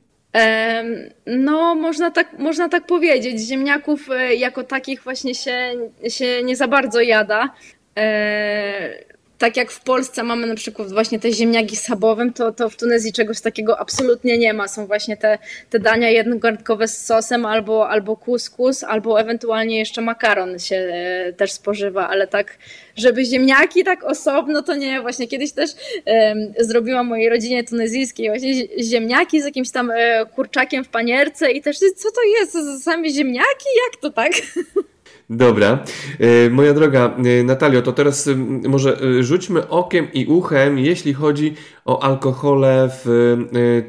No, 1.27 1.75
można 1.75 2.11
tak, 2.11 2.39
można 2.39 2.69
tak 2.69 2.85
powiedzieć. 2.85 3.39
Ziemniaków 3.39 4.09
jako 4.37 4.63
takich 4.63 5.03
właśnie 5.03 5.35
się, 5.35 5.71
się 6.09 6.43
nie 6.43 6.55
za 6.55 6.67
bardzo 6.67 7.01
jada. 7.01 7.49
E, 7.97 9.07
tak 9.37 9.57
jak 9.57 9.71
w 9.71 9.83
Polsce 9.83 10.23
mamy 10.23 10.47
na 10.47 10.55
przykład 10.55 10.91
właśnie 10.91 11.19
te 11.19 11.31
ziemniaki 11.31 11.75
z 11.75 11.81
schabowym, 11.81 12.33
to, 12.33 12.51
to 12.51 12.69
w 12.69 12.77
Tunezji 12.77 13.13
czegoś 13.13 13.41
takiego 13.41 13.79
absolutnie 13.79 14.37
nie 14.37 14.53
ma. 14.53 14.67
Są 14.67 14.87
właśnie 14.87 15.17
te, 15.17 15.37
te 15.69 15.79
dania 15.79 16.09
jednogarnkowe 16.09 16.87
z 16.87 17.05
sosem 17.05 17.45
albo, 17.45 17.89
albo 17.89 18.15
kuskus, 18.15 18.83
albo 18.83 19.19
ewentualnie 19.19 19.79
jeszcze 19.79 20.01
makaron 20.01 20.59
się 20.59 20.75
e, 20.75 21.33
też 21.33 21.51
spożywa, 21.51 22.09
ale 22.09 22.27
tak, 22.27 22.57
żeby 22.95 23.25
ziemniaki 23.25 23.83
tak 23.83 24.03
osobno, 24.03 24.63
to 24.63 24.75
nie. 24.75 25.01
Właśnie 25.01 25.27
kiedyś 25.27 25.51
też 25.51 25.71
e, 26.07 26.35
zrobiłam 26.59 27.07
mojej 27.07 27.29
rodzinie 27.29 27.63
tunezyjskiej 27.63 28.29
właśnie 28.29 28.53
ziemniaki 28.83 29.41
z 29.41 29.45
jakimś 29.45 29.71
tam 29.71 29.91
e, 29.91 30.25
kurczakiem 30.35 30.83
w 30.83 30.89
panierce 30.89 31.51
i 31.51 31.61
też 31.61 31.79
co 31.79 32.11
to 32.11 32.21
jest? 32.39 32.83
Same 32.83 33.09
ziemniaki? 33.09 33.65
Jak 33.85 34.01
to 34.01 34.09
tak? 34.09 34.31
Dobra. 35.29 35.83
E, 36.19 36.49
moja 36.49 36.73
droga 36.73 37.15
e, 37.17 37.43
Natalio, 37.43 37.81
to 37.81 37.93
teraz 37.93 38.29
może 38.67 38.97
e, 39.19 39.23
rzućmy 39.23 39.69
okiem 39.69 40.13
i 40.13 40.25
uchem, 40.25 40.79
jeśli 40.79 41.13
chodzi 41.13 41.55
o 41.85 42.03
alkohole 42.03 42.89
w 42.89 43.37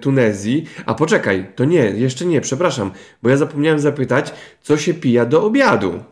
Tunezji. 0.01 0.65
A 0.87 0.95
poczekaj, 0.95 1.47
to 1.55 1.65
nie, 1.65 1.81
jeszcze 1.81 2.25
nie, 2.25 2.41
przepraszam, 2.41 2.91
bo 3.23 3.31
ja 3.31 3.37
zapomniałem 3.37 3.81
zapytać, 3.81 4.33
co 4.63 4.77
się 4.77 4.95
pija 4.95 5.27
do 5.27 5.45
obiadu? 5.45 6.03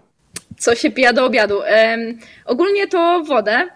Co 0.58 0.74
się 0.74 0.90
pija 0.90 1.12
do 1.12 1.24
obiadu? 1.24 1.60
ogólnie 2.44 2.86
to 2.86 3.24
wodę. 3.24 3.68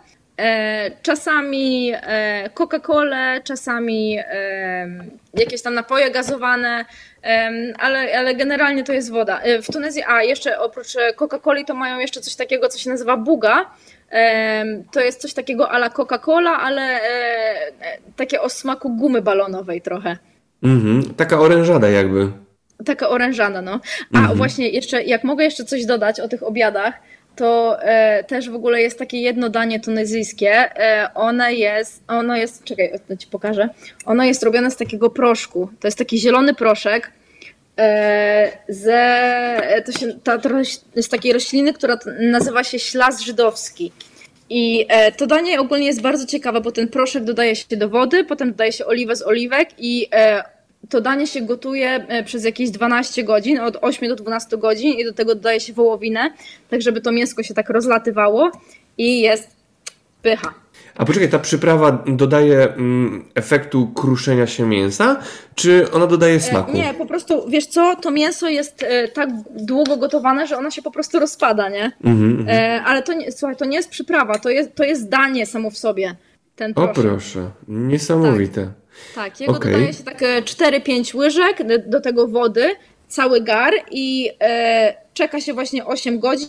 Czasami 1.03 1.92
Coca-Colę, 2.55 3.42
czasami 3.44 4.18
jakieś 5.35 5.62
tam 5.62 5.74
napoje 5.74 6.11
gazowane, 6.11 6.85
ale, 7.79 8.18
ale 8.18 8.35
generalnie 8.35 8.85
to 8.85 8.92
jest 8.92 9.11
woda. 9.11 9.40
E, 9.40 9.62
w 9.62 9.66
Tunezji, 9.66 10.03
a 10.09 10.22
jeszcze 10.22 10.59
oprócz 10.59 10.96
e, 10.96 11.12
Coca-Coli 11.12 11.64
to 11.64 11.74
mają 11.74 11.98
jeszcze 11.98 12.20
coś 12.20 12.35
takiego, 12.37 12.68
co 12.68 12.79
się 12.79 12.90
nazywa 12.90 13.16
buga. 13.16 13.70
To 14.92 15.00
jest 15.00 15.20
coś 15.20 15.35
takiego 15.35 15.70
ala 15.70 15.88
Coca-Cola, 15.88 16.57
ale 16.61 16.83
e, 16.83 17.03
takie 18.16 18.40
o 18.40 18.48
smaku 18.48 18.96
gumy 18.96 19.22
balonowej 19.22 19.81
trochę. 19.81 20.16
Mhm, 20.62 21.14
taka 21.14 21.40
orężada 21.40 21.88
jakby. 21.88 22.29
Taka 22.87 23.09
orężada, 23.09 23.62
no. 23.62 23.81
A 24.14 24.18
mhm. 24.18 24.37
właśnie 24.37 24.68
jeszcze, 24.68 25.03
jak 25.03 25.24
mogę 25.24 25.44
jeszcze 25.44 25.64
coś 25.64 25.87
dodać 25.87 26.20
o 26.20 26.29
tych 26.29 26.42
obiadach, 26.42 26.94
to 27.40 27.83
e, 27.83 28.24
też 28.24 28.50
w 28.50 28.55
ogóle 28.55 28.83
jest 28.83 28.98
takie 28.98 29.20
jedno 29.20 29.48
danie 29.48 29.81
tunezyjskie. 29.81 30.50
E, 30.50 31.11
one 31.14 31.55
jest, 31.55 32.03
ono 32.09 32.37
jest, 32.37 32.64
czekaj, 32.64 32.92
to 33.09 33.16
ci 33.16 33.26
pokażę. 33.26 33.68
Ono 34.07 34.24
jest 34.24 34.42
robione 34.42 34.70
z 34.70 34.76
takiego 34.76 35.11
proszku. 35.11 35.68
To 35.81 35.88
jest 35.88 35.98
taki 35.98 36.18
zielony 36.18 36.55
proszek. 36.55 37.12
E, 37.79 38.53
ze, 38.68 39.83
to, 39.87 39.92
się, 39.92 40.12
ta, 40.24 40.38
jest 40.96 41.11
takiej 41.11 41.33
rośliny, 41.33 41.72
która 41.72 41.98
nazywa 42.20 42.64
się 42.64 42.79
ślas 42.79 43.20
żydowski. 43.20 43.92
I 44.50 44.87
e, 44.88 45.12
to 45.12 45.26
danie 45.26 45.61
ogólnie 45.61 45.87
jest 45.87 46.00
bardzo 46.00 46.26
ciekawe, 46.26 46.61
bo 46.61 46.72
ten 46.72 46.88
proszek 46.88 47.24
dodaje 47.24 47.57
się 47.57 47.76
do 47.76 47.88
wody, 47.88 48.24
potem 48.24 48.50
dodaje 48.50 48.72
się 48.72 48.87
oliwę 48.87 49.16
z 49.16 49.22
oliwek 49.22 49.68
i 49.79 50.09
e, 50.12 50.44
to 50.88 51.01
danie 51.01 51.27
się 51.27 51.40
gotuje 51.40 51.90
e, 52.09 52.25
przez 52.25 52.45
jakieś 52.45 52.71
12 52.71 53.25
godzin, 53.25 53.59
od 53.59 53.77
8 53.81 54.09
do 54.09 54.16
12 54.16 54.57
godzin 54.59 54.93
i 54.93 55.05
do 55.05 55.12
tego 55.12 55.35
dodaje 55.35 55.61
się 55.61 55.73
wołowinę, 55.73 56.31
tak 56.71 56.83
żeby 56.83 57.01
to 57.01 57.12
mięsko 57.12 57.43
się 57.43 57.55
tak 57.55 57.71
rozlatywało 57.71 58.51
i 58.99 59.21
jest 59.21 59.49
pycha. 60.23 60.55
A 60.97 61.05
poczekaj, 61.05 61.29
ta 61.29 61.38
przyprawa 61.38 62.05
dodaje 62.07 62.75
mm, 62.75 63.25
efektu 63.35 63.87
kruszenia 63.95 64.47
się 64.47 64.66
mięsa, 64.66 65.21
czy 65.55 65.90
ona 65.93 66.07
dodaje 66.07 66.35
e, 66.35 66.40
smaku? 66.40 66.73
Nie, 66.73 66.95
po 66.95 67.07
prostu, 67.07 67.49
wiesz 67.49 67.66
co, 67.66 67.97
to 67.97 68.11
mięso 68.11 68.49
jest 68.49 68.83
e, 68.83 69.09
tak 69.09 69.31
długo 69.51 69.97
gotowane, 69.97 70.47
że 70.47 70.59
ono 70.59 70.71
się 70.71 70.83
po 70.83 70.90
prostu 70.90 71.19
rozpada, 71.19 71.69
nie? 71.69 71.93
Mm 72.05 72.19
-hmm. 72.19 72.49
e, 72.49 72.83
ale 72.83 73.03
to 73.03 73.12
nie, 73.12 73.33
słuchaj, 73.33 73.57
to 73.57 73.64
nie 73.64 73.77
jest 73.77 73.90
przyprawa, 73.90 74.38
to 74.38 74.51
jest, 74.51 74.75
to 74.75 74.85
jest 74.85 75.09
danie 75.09 75.47
samo 75.47 75.71
w 75.71 75.79
sobie. 75.79 76.16
Ten 76.57 76.73
o 76.77 76.88
proszę, 76.88 77.51
niesamowite. 77.69 78.64
Tak. 78.64 78.80
Tak, 79.15 79.41
jego 79.41 79.53
okay. 79.53 79.73
dodaje 79.73 79.93
się 79.93 80.05
tak 80.05 80.21
4-5 80.21 81.17
łyżek 81.17 81.59
do 81.89 82.01
tego 82.01 82.29
wody, 82.29 82.71
cały 83.09 83.41
gar 83.41 83.73
i 83.91 84.31
e, 84.41 84.95
czeka 85.15 85.41
się 85.41 85.55
właśnie 85.55 85.87
8 85.87 86.19
godzin, 86.19 86.49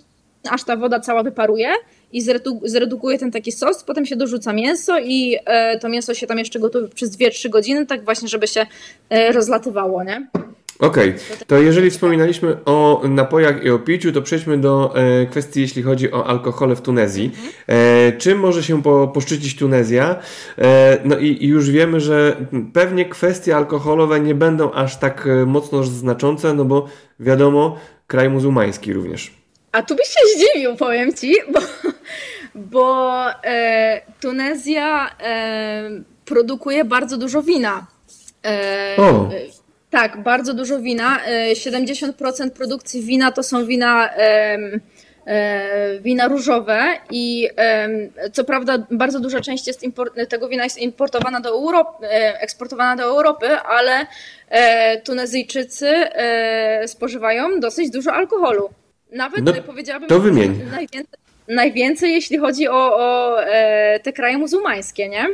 aż 0.50 0.64
ta 0.64 0.76
woda 0.78 1.00
cała 1.00 1.24
wyparuje 1.24 1.74
i 2.14 2.22
zredukuje 2.64 3.18
ten 3.18 3.32
taki 3.32 3.52
sos, 3.52 3.84
potem 3.84 4.06
się 4.06 4.16
dorzuca 4.16 4.54
mięso 4.54 5.00
i 5.00 5.38
e, 5.46 5.80
to 5.80 5.90
mięso 5.90 6.14
się 6.14 6.28
tam 6.28 6.40
jeszcze 6.40 6.60
gotuje 6.60 6.88
przez 6.88 7.18
2-3 7.18 7.50
godziny, 7.50 7.86
tak 7.86 8.06
właśnie, 8.06 8.28
żeby 8.28 8.48
się 8.48 8.66
e, 9.10 9.32
rozlatywało, 9.32 10.04
nie? 10.04 10.28
Okej, 10.82 11.10
okay. 11.10 11.46
to 11.48 11.58
jeżeli 11.58 11.90
wspominaliśmy 11.90 12.58
o 12.66 13.02
napojach 13.10 13.64
i 13.64 13.70
o 13.70 13.80
piciu, 13.80 14.12
to 14.12 14.22
przejdźmy 14.22 14.58
do 14.58 14.94
e, 14.96 15.26
kwestii, 15.26 15.62
jeśli 15.62 15.84
chodzi 15.84 16.12
o 16.12 16.28
alkohole 16.28 16.76
w 16.76 16.82
Tunezji. 16.82 17.32
E, 17.68 18.12
czym 18.12 18.40
może 18.40 18.64
się 18.64 18.84
po, 18.84 19.08
poszczycić 19.08 19.56
Tunezja? 19.56 20.16
E, 20.58 20.98
no 21.06 21.18
i, 21.18 21.46
i, 21.46 21.48
już 21.48 21.72
wiemy, 21.72 22.00
że 22.00 22.36
pewnie 22.74 23.06
kwestie 23.06 23.56
alkoholowe 23.56 24.20
nie 24.20 24.36
będą 24.36 24.72
aż 24.72 25.00
tak 25.00 25.28
e, 25.28 25.46
mocno 25.46 25.84
znaczące, 25.84 26.54
no 26.54 26.66
bo 26.66 26.88
wiadomo, 27.20 27.78
kraj 28.08 28.30
muzułmański 28.30 28.94
również. 28.94 29.34
A 29.72 29.84
tu 29.84 29.96
byś 29.96 30.08
się 30.08 30.20
zdziwił, 30.36 30.76
powiem 30.76 31.14
Ci, 31.14 31.36
bo, 31.54 31.60
bo 32.56 33.26
e, 33.44 34.02
Tunezja 34.22 35.10
e, 35.20 35.90
produkuje 36.26 36.86
bardzo 36.86 37.18
dużo 37.18 37.44
wina. 37.44 37.88
o 38.98 39.30
tak, 39.92 40.24
bardzo 40.24 40.54
dużo 40.54 40.80
wina. 40.80 41.20
70% 41.54 42.48
e, 42.48 42.52
produkcji 42.52 43.02
wina 43.02 43.32
to 43.32 43.44
są 43.44 43.66
wina 43.66 44.10
e, 44.16 44.80
wina 46.02 46.28
różowe 46.28 46.84
i 47.12 47.50
co 48.34 48.44
prawda 48.44 48.88
bardzo 48.92 49.20
duża 49.20 49.42
część 49.42 49.68
jest 49.68 49.82
tego 50.30 50.48
wina 50.48 50.64
jest 50.64 50.78
importowana 50.78 51.40
do 51.40 51.50
Europy, 51.50 52.06
e, 52.06 52.42
eksportowana 52.42 52.96
do 52.96 53.04
Europy, 53.04 53.48
ale 53.50 54.06
Tunezyjczycy 55.04 55.94
spożywają 56.86 57.60
dosyć 57.60 57.90
dużo 57.90 58.14
alkoholu. 58.14 58.70
Nawet 59.12 59.46
no, 59.46 59.54
powiedziałabym 59.54 60.10
to 60.10 60.20
wymień. 60.20 60.62
Najwięcej, 60.72 61.20
najwięcej, 61.48 62.14
jeśli 62.14 62.38
chodzi 62.38 62.68
o, 62.68 62.98
o 62.98 63.38
te 64.04 64.14
kraje 64.14 64.38
muzułmańskie, 64.38 65.10
nie? 65.10 65.28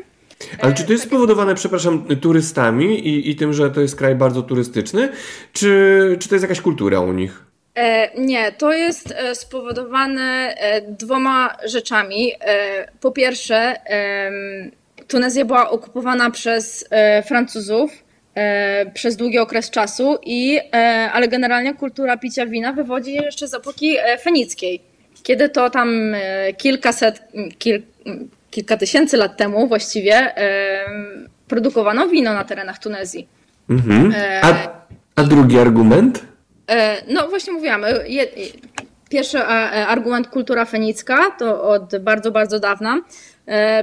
Ale 0.59 0.73
czy 0.73 0.83
to 0.83 0.91
jest 0.91 1.03
spowodowane, 1.03 1.55
przepraszam, 1.55 2.05
turystami 2.21 3.07
i, 3.07 3.29
i 3.29 3.35
tym, 3.35 3.53
że 3.53 3.69
to 3.69 3.81
jest 3.81 3.95
kraj 3.95 4.15
bardzo 4.15 4.41
turystyczny, 4.41 5.09
czy, 5.53 6.17
czy 6.19 6.29
to 6.29 6.35
jest 6.35 6.43
jakaś 6.43 6.61
kultura 6.61 6.99
u 6.99 7.13
nich? 7.13 7.47
E, 7.77 8.21
nie, 8.21 8.51
to 8.51 8.73
jest 8.73 9.11
e, 9.11 9.35
spowodowane 9.35 10.55
e, 10.57 10.81
dwoma 10.81 11.57
rzeczami. 11.65 12.31
Po 12.99 13.11
pierwsze, 13.11 13.75
Tunezja 15.07 15.45
była 15.45 15.69
okupowana 15.69 16.31
przez 16.31 16.89
Francuzów 17.27 17.91
przez 18.93 19.15
długi 19.15 19.39
okres 19.39 19.69
czasu, 19.69 20.17
i, 20.23 20.59
ale 21.13 21.27
generalnie 21.27 21.73
kultura 21.73 22.17
picia 22.17 22.45
wina 22.45 22.73
wywodzi 22.73 23.13
jeszcze 23.13 23.47
z 23.47 23.53
epoki 23.53 23.95
fenickiej, 24.21 24.81
kiedy 25.23 25.49
to 25.49 25.69
tam 25.69 26.15
kilkaset, 26.57 27.21
kil, 27.57 27.81
kilka 28.57 28.77
tysięcy 28.77 29.17
lat 29.17 29.37
temu 29.37 29.67
właściwie 29.67 30.33
produkowano 31.47 32.07
wino 32.07 32.33
na 32.33 32.43
terenach 32.43 32.79
Tunezji. 32.79 33.27
Mhm. 33.69 34.13
E, 34.15 34.41
a, 34.43 34.53
a 35.15 35.23
drugi 35.23 35.59
argument? 35.59 36.25
E, 36.69 36.97
no 37.13 37.27
właśnie 37.27 37.53
mówiłam. 37.53 37.85
E, 37.85 37.89
pierwszy 39.09 39.39
argument 39.87 40.27
kultura 40.27 40.65
fenicka 40.65 41.17
to 41.39 41.63
od 41.63 41.97
bardzo, 41.97 42.31
bardzo 42.31 42.59
dawna. 42.59 43.01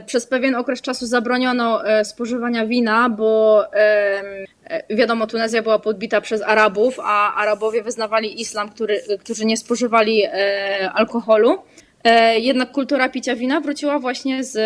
Przez 0.06 0.26
pewien 0.26 0.54
okres 0.54 0.82
czasu 0.82 1.06
zabroniono 1.06 1.82
spożywania 2.04 2.66
wina, 2.66 3.08
bo 3.10 3.64
wiadomo, 4.90 5.26
Tunezja 5.26 5.62
była 5.62 5.78
podbita 5.78 6.20
przez 6.20 6.42
Arabów, 6.42 6.96
a 7.02 7.34
Arabowie 7.34 7.82
wyznawali 7.82 8.40
islam, 8.40 8.68
który, 8.68 9.00
którzy 9.20 9.44
nie 9.44 9.56
spożywali 9.56 10.22
alkoholu. 10.94 11.58
E, 12.04 12.38
jednak 12.38 12.72
kultura 12.72 13.08
picia 13.08 13.36
wina 13.36 13.60
wróciła 13.60 13.98
właśnie 13.98 14.44
z 14.44 14.56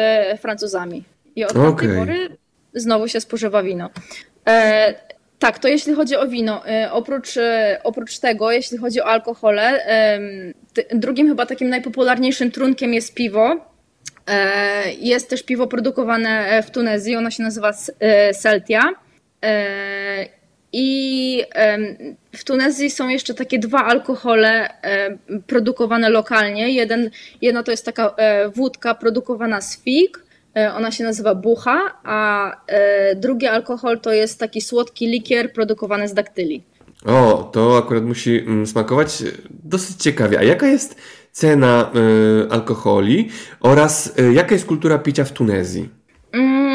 Francuzami. 0.40 1.05
I 1.37 1.44
od 1.44 1.57
okay. 1.57 1.88
tej 1.88 1.96
pory 1.96 2.29
znowu 2.74 3.09
się 3.09 3.20
spożywa 3.20 3.62
wino. 3.62 3.90
E, 4.48 4.94
tak, 5.38 5.59
to 5.59 5.68
jeśli 5.68 5.94
chodzi 5.94 6.16
o 6.16 6.29
wino. 6.29 6.66
E, 6.66 6.92
oprócz, 6.92 7.35
oprócz 7.85 8.18
tego, 8.18 8.51
jeśli 8.51 8.79
chodzi 8.79 9.01
o 9.01 9.07
alkohole, 9.07 9.85
drugim 10.94 11.29
chyba 11.29 11.46
takim 11.46 11.68
najpopularniejszym 11.68 12.51
trunkiem 12.51 12.94
jest 12.94 13.14
piwo. 13.14 13.57
Jest 14.98 15.31
też 15.31 15.42
piwo 15.42 15.66
produkowane 15.66 16.62
w 16.62 16.70
Tunezji, 16.70 17.16
ono 17.16 17.31
się 17.31 17.42
nazywa 17.42 17.72
Celtia. 18.38 18.83
I 20.73 21.45
w 22.33 22.45
Tunezji 22.45 22.91
są 22.91 23.09
jeszcze 23.09 23.35
takie 23.35 23.59
dwa 23.59 23.85
alkohole 23.85 24.69
produkowane 25.47 26.11
lokalnie. 26.11 26.73
Jeden, 26.73 27.11
jedno 27.43 27.63
to 27.63 27.71
jest 27.71 27.85
taka 27.85 28.15
e, 28.17 28.49
wódka 28.49 28.95
produkowana 28.95 29.61
z 29.61 29.83
fig, 29.83 30.25
e, 30.57 30.75
ona 30.75 30.91
się 30.91 31.05
nazywa 31.05 31.35
bucha, 31.35 31.99
a 32.05 32.51
e, 32.67 33.17
drugi 33.17 33.47
alkohol 33.47 34.01
to 34.01 34.13
jest 34.13 34.41
taki 34.41 34.61
słodki 34.61 35.07
likier 35.07 35.53
produkowany 35.53 36.09
z 36.09 36.15
daktyli. 36.15 36.63
O, 37.07 37.51
to 37.53 37.79
akurat 37.79 38.05
musi 38.05 38.39
mm, 38.39 38.67
smakować 38.67 39.23
dosyć 39.51 39.97
ciekawie. 40.03 40.39
A 40.39 40.43
jaka 40.43 40.67
jest 40.67 40.97
cena 41.33 41.93
alkoholi 42.51 43.29
oraz 43.61 44.15
jaka 44.33 44.55
jest 44.55 44.67
kultura 44.67 44.99
picia 44.99 45.25
w 45.25 45.33
Tunezji? 45.33 45.89
Mm, 46.33 46.68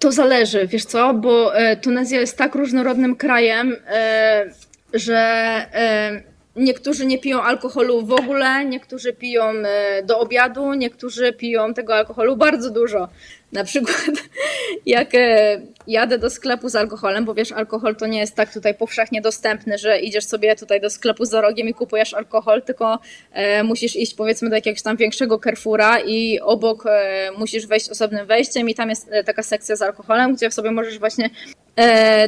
to 0.00 0.12
zależy, 0.12 0.66
wiesz 0.66 0.84
co, 0.84 1.14
bo 1.14 1.56
e, 1.56 1.76
Tunezja 1.76 2.20
jest 2.20 2.38
tak 2.38 2.54
różnorodnym 2.54 3.16
krajem, 3.16 3.76
e, 3.88 4.50
że 4.94 5.16
e, 5.18 6.22
niektórzy 6.56 7.06
nie 7.06 7.18
piją 7.18 7.42
alkoholu 7.42 8.06
w 8.06 8.12
ogóle, 8.12 8.64
niektórzy 8.64 9.12
piją 9.12 9.52
do 10.04 10.20
obiadu, 10.20 10.74
niektórzy 10.74 11.32
piją 11.32 11.74
tego 11.74 11.94
alkoholu 11.94 12.36
bardzo 12.36 12.70
dużo. 12.70 13.08
Na 13.52 13.64
przykład 13.64 14.10
jak 14.86 15.14
e, 15.14 15.60
jadę 15.86 16.18
do 16.18 16.30
sklepu 16.30 16.68
z 16.68 16.76
alkoholem, 16.76 17.24
bo 17.24 17.34
wiesz, 17.34 17.52
alkohol 17.52 17.96
to 17.96 18.06
nie 18.06 18.18
jest 18.18 18.34
tak 18.34 18.52
tutaj 18.52 18.74
powszechnie 18.74 19.20
dostępny, 19.20 19.78
że 19.78 20.00
idziesz 20.00 20.24
sobie 20.24 20.56
tutaj 20.56 20.80
do 20.80 20.90
sklepu 20.90 21.24
za 21.24 21.40
rogiem 21.40 21.68
i 21.68 21.74
kupujesz 21.74 22.14
alkohol, 22.14 22.62
tylko 22.62 22.98
e, 23.32 23.62
musisz 23.62 23.96
iść 23.96 24.14
powiedzmy 24.14 24.48
do 24.48 24.54
jakiegoś 24.54 24.82
tam 24.82 24.96
większego 24.96 25.38
Carrefoura 25.38 26.00
i 26.00 26.40
obok 26.40 26.86
e, 26.86 27.30
musisz 27.38 27.66
wejść 27.66 27.90
osobnym 27.90 28.26
wejściem 28.26 28.68
i 28.68 28.74
tam 28.74 28.90
jest 28.90 29.10
taka 29.26 29.42
sekcja 29.42 29.76
z 29.76 29.82
alkoholem, 29.82 30.34
gdzie 30.34 30.50
sobie 30.50 30.70
możesz 30.70 30.98
właśnie 30.98 31.30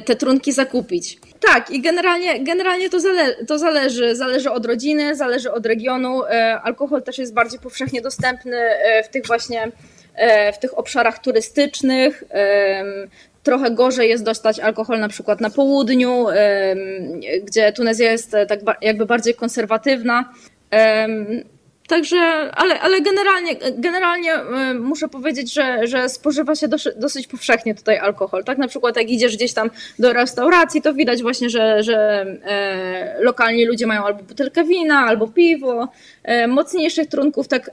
te 0.04 0.16
trunki 0.16 0.52
zakupić. 0.52 1.18
Tak, 1.40 1.70
i 1.70 1.82
generalnie, 1.82 2.44
generalnie 2.44 2.90
to, 2.90 3.00
zale 3.00 3.44
to 3.44 3.58
zależy. 3.58 4.16
Zależy 4.16 4.50
od 4.50 4.66
rodziny, 4.66 5.16
zależy 5.16 5.52
od 5.52 5.66
regionu. 5.66 6.22
Alkohol 6.62 7.02
też 7.02 7.18
jest 7.18 7.34
bardziej 7.34 7.60
powszechnie 7.60 8.02
dostępny 8.02 8.56
w 9.04 9.08
tych 9.08 9.26
właśnie 9.26 9.72
w 10.52 10.58
tych 10.58 10.78
obszarach 10.78 11.18
turystycznych. 11.18 12.24
Trochę 13.42 13.70
gorzej 13.70 14.08
jest 14.08 14.24
dostać 14.24 14.60
alkohol 14.60 15.00
na 15.00 15.08
przykład 15.08 15.40
na 15.40 15.50
południu, 15.50 16.26
gdzie 17.44 17.72
Tunezja 17.72 18.12
jest 18.12 18.34
e, 18.34 18.46
tak 18.46 18.60
jakby 18.82 19.06
bardziej 19.06 19.34
konserwatywna. 19.34 20.32
Także, 21.88 22.16
ale, 22.54 22.80
ale 22.80 23.00
generalnie, 23.00 23.56
generalnie 23.78 24.34
e, 24.34 24.74
muszę 24.74 25.08
powiedzieć, 25.08 25.52
że, 25.52 25.86
że 25.86 26.08
spożywa 26.08 26.54
się 26.54 26.68
dosyć, 26.96 27.26
powszechnie 27.26 27.74
tutaj 27.74 27.98
alkohol. 27.98 28.44
Tak 28.44 28.58
na 28.58 28.68
przykład 28.68 28.96
jak 28.96 29.10
idziesz 29.10 29.36
gdzieś 29.36 29.52
tam 29.52 29.70
do 29.98 30.12
restauracji, 30.12 30.82
to 30.82 30.94
widać 30.94 31.22
właśnie, 31.22 31.50
że, 31.50 31.82
że 31.82 32.26
e, 32.44 33.16
lokalni 33.20 33.66
ludzie 33.66 33.86
mają 33.86 34.04
albo 34.04 34.22
butelkę 34.22 34.64
wina, 34.64 34.98
albo 34.98 35.28
piwo. 35.28 35.88
E, 36.22 36.46
mocniejszych 36.46 37.08
trunków 37.08 37.48
tak 37.48 37.70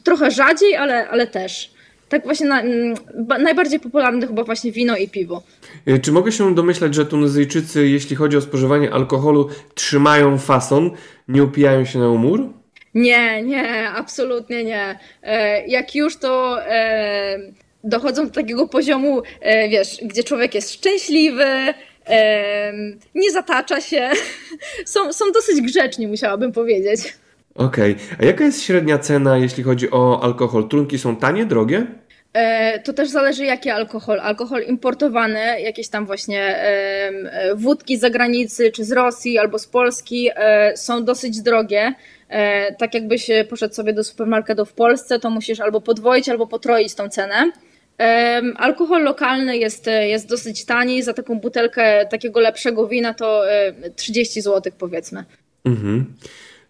trochę 0.00 0.30
rzadziej, 0.30 0.76
ale, 0.76 1.08
ale 1.08 1.26
też. 1.26 1.70
Tak 2.08 2.24
właśnie 2.24 2.46
na, 2.46 2.60
mm, 2.60 2.94
najbardziej 3.40 3.80
popularne 3.80 4.26
chyba 4.26 4.44
właśnie 4.44 4.72
wino 4.72 4.96
i 4.96 5.08
piwo. 5.08 5.42
E, 5.86 5.98
czy 5.98 6.12
mogę 6.12 6.32
się 6.32 6.54
domyślać, 6.54 6.94
że 6.94 7.06
Tunezyjczycy, 7.06 7.88
jeśli 7.88 8.16
chodzi 8.16 8.36
o 8.36 8.40
spożywanie 8.40 8.92
alkoholu, 8.92 9.48
trzymają 9.74 10.38
fason, 10.38 10.90
nie 11.28 11.42
upijają 11.42 11.84
się 11.84 11.98
na 11.98 12.08
umór? 12.08 12.48
Nie, 12.94 13.42
nie, 13.42 13.90
absolutnie 13.90 14.64
nie. 14.64 14.98
E, 15.22 15.66
jak 15.66 15.94
już 15.94 16.16
to 16.16 16.62
e, 16.62 17.38
dochodzą 17.84 18.24
do 18.24 18.30
takiego 18.30 18.68
poziomu, 18.68 19.22
wiesz, 19.70 19.98
gdzie 20.02 20.24
człowiek 20.24 20.54
jest 20.54 20.74
szczęśliwy, 20.74 21.44
nie 23.14 23.30
zatacza 23.32 23.80
się, 23.80 24.10
są, 24.84 25.12
są 25.12 25.32
dosyć 25.32 25.60
grzeczni, 25.60 26.06
musiałabym 26.06 26.52
powiedzieć. 26.52 27.00
Okej. 27.58 27.92
Okay. 27.92 28.16
A 28.20 28.24
jaka 28.24 28.44
jest 28.44 28.62
średnia 28.62 28.98
cena, 28.98 29.38
jeśli 29.38 29.62
chodzi 29.62 29.90
o 29.90 30.20
alkohol? 30.22 30.68
Trunki 30.68 30.98
są 30.98 31.16
tanie, 31.16 31.46
drogie? 31.46 31.86
E, 32.32 32.78
to 32.78 32.92
też 32.92 33.08
zależy 33.08 33.44
jaki 33.44 33.70
alkohol. 33.70 34.20
Alkohol 34.20 34.62
importowany, 34.62 35.60
jakieś 35.60 35.88
tam 35.88 36.06
właśnie 36.06 36.56
e, 36.56 37.10
wódki 37.54 37.96
z 37.96 38.00
zagranicy, 38.00 38.72
czy 38.72 38.84
z 38.84 38.92
Rosji, 38.92 39.38
albo 39.38 39.58
z 39.58 39.66
Polski 39.66 40.30
e, 40.36 40.76
są 40.76 41.04
dosyć 41.04 41.42
drogie. 41.42 41.94
Tak 42.78 42.94
jakbyś 42.94 43.30
poszedł 43.48 43.74
sobie 43.74 43.92
do 43.92 44.04
supermarketu 44.04 44.64
w 44.64 44.72
Polsce, 44.72 45.18
to 45.18 45.30
musisz 45.30 45.60
albo 45.60 45.80
podwoić, 45.80 46.28
albo 46.28 46.46
potroić 46.46 46.94
tą 46.94 47.08
cenę. 47.08 47.52
Alkohol 48.56 49.02
lokalny 49.02 49.58
jest, 49.58 49.86
jest 50.02 50.28
dosyć 50.28 50.64
tani. 50.64 51.02
Za 51.02 51.14
taką 51.14 51.40
butelkę 51.40 52.06
takiego 52.10 52.40
lepszego 52.40 52.88
wina 52.88 53.14
to 53.14 53.42
30 53.96 54.40
zł 54.40 54.72
powiedzmy. 54.78 55.24
Mhm. 55.64 56.14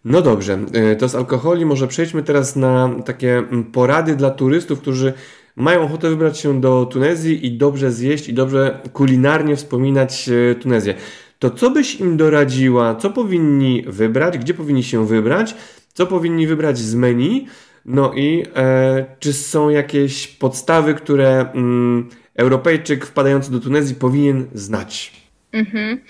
No 0.09 0.23
dobrze, 0.23 0.59
e, 0.73 0.97
to 0.97 1.09
z 1.09 1.15
alkoholi 1.15 1.67
może 1.67 1.89
przejdźmy 1.89 2.23
teraz 2.23 2.57
na 2.57 2.91
takie 3.05 3.39
mm, 3.39 3.65
porady 3.65 4.17
dla 4.17 4.31
turystów, 4.31 4.81
którzy 4.81 5.13
mają 5.57 5.83
ochotę 5.83 6.11
wybrać 6.11 6.39
się 6.39 6.61
do 6.61 6.87
Tunezji 6.87 7.47
i 7.47 7.53
dobrze 7.59 7.93
zjeść 7.93 8.29
i 8.29 8.35
dobrze 8.35 8.79
kulinarnie 8.93 9.57
wspominać 9.57 10.29
e, 10.29 10.55
Tunezję. 10.55 10.95
to 11.39 11.51
co 11.51 11.71
byś 11.71 12.01
im 12.01 12.17
doradziła, 12.17 12.95
co 12.95 13.11
powinni 13.11 13.85
wybrać, 13.87 14.39
gdzie 14.39 14.55
powinni 14.55 14.83
się 14.83 15.07
wybrać, 15.07 15.55
co 15.95 16.07
powinni 16.07 16.47
wybrać 16.47 16.79
z 16.79 16.95
menu, 16.95 17.47
no 17.85 18.13
i 18.15 18.45
e, 18.57 19.05
czy 19.19 19.33
są 19.33 19.69
jakieś 19.69 20.27
podstawy, 20.27 20.95
które 20.95 21.51
mm, 21.55 22.09
Europejczyk 22.37 23.07
wpadający 23.07 23.53
do 23.53 23.61
Tunezji 23.61 23.95
powinien 23.95 24.47
znać? 24.55 25.13
Mhm. 25.53 26.01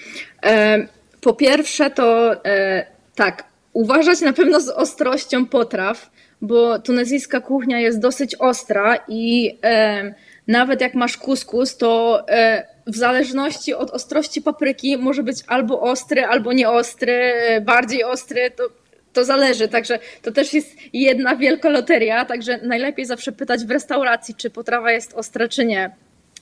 E, 0.43 0.89
po 1.21 1.35
pierwsze 1.35 1.91
to 1.91 2.35
e, 2.45 2.87
tak, 3.15 3.49
uważać 3.79 4.21
na 4.21 4.33
pewno 4.33 4.61
z 4.61 4.69
ostrością 4.69 5.47
potraw, 5.47 6.11
bo 6.41 6.79
tunezyjska 6.79 7.41
kuchnia 7.41 7.81
jest 7.81 8.01
dosyć 8.01 8.35
ostra 8.35 9.05
i 9.09 9.59
e, 9.65 10.15
nawet 10.49 10.81
jak 10.81 10.95
masz 10.95 11.17
kuskus, 11.17 11.77
to 11.77 12.23
e, 12.29 12.67
w 12.87 12.97
zależności 12.97 13.75
od 13.75 13.91
ostrości 13.91 14.43
papryki 14.43 14.97
może 14.97 15.23
być 15.23 15.39
albo 15.47 15.81
ostry, 15.81 16.25
albo 16.25 16.53
nieostry, 16.53 17.33
bardziej 17.63 18.05
ostry, 18.05 18.51
to, 18.51 18.65
to 19.13 19.25
zależy. 19.25 19.69
Także 19.69 19.99
to 20.23 20.33
też 20.33 20.55
jest 20.55 20.77
jedna 20.93 21.37
wielka 21.37 21.69
loteria, 21.69 22.25
także 22.25 22.59
najlepiej 22.63 23.07
zawsze 23.07 23.33
pytać 23.33 23.65
w 23.65 23.71
restauracji, 23.71 24.35
czy 24.35 24.51
potrawa 24.51 24.93
jest 24.93 25.15
ostra, 25.15 25.49
czy 25.49 25.65
nie. 25.65 25.91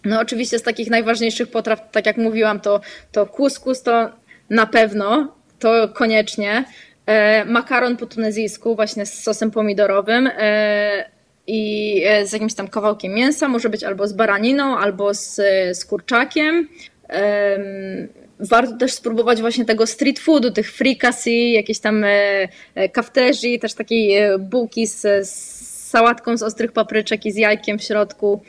No 0.05 0.20
oczywiście 0.20 0.59
z 0.59 0.62
takich 0.62 0.90
najważniejszych 0.90 1.51
potraw, 1.51 1.90
tak 1.90 2.07
jak 2.07 2.16
mówiłam, 2.16 2.61
to, 2.61 2.81
to 3.12 3.27
kuskus 3.27 3.83
to 3.83 4.11
na 4.51 4.66
pewno, 4.66 5.37
to 5.59 5.88
koniecznie. 5.88 6.64
E, 7.07 7.45
makaron 7.45 7.97
po 7.97 8.07
tunezyjsku 8.07 8.77
właśnie 8.77 9.07
z 9.07 9.23
sosem 9.23 9.51
pomidorowym 9.51 10.31
e, 10.38 11.05
i 11.47 12.03
e, 12.07 12.27
z 12.27 12.33
jakimś 12.33 12.55
tam 12.55 12.69
kawałkiem 12.69 13.14
mięsa, 13.14 13.49
może 13.49 13.69
być 13.69 13.85
albo 13.85 14.09
z 14.09 14.12
baraniną, 14.12 14.79
albo 14.79 15.14
z, 15.14 15.35
z 15.79 15.85
kurczakiem. 15.85 16.69
Warto 18.40 18.77
też 18.77 18.92
spróbować 18.92 19.40
właśnie 19.40 19.64
tego 19.64 19.87
street 19.87 20.19
foodu, 20.19 20.51
tych 20.51 20.73
frikasy, 20.73 21.31
jakieś 21.31 21.79
tam 21.79 22.05
kafterzy, 22.92 23.59
też 23.59 23.75
takiej 23.75 24.38
bułki 24.38 24.87
z, 24.87 25.01
z 25.29 25.90
sałatką 25.90 26.37
z 26.37 26.42
ostrych 26.42 26.73
papryczek 26.73 27.27
i 27.27 27.33
z 27.33 27.37
jajkiem 27.37 27.79
w 27.79 27.83
środku. 27.83 28.42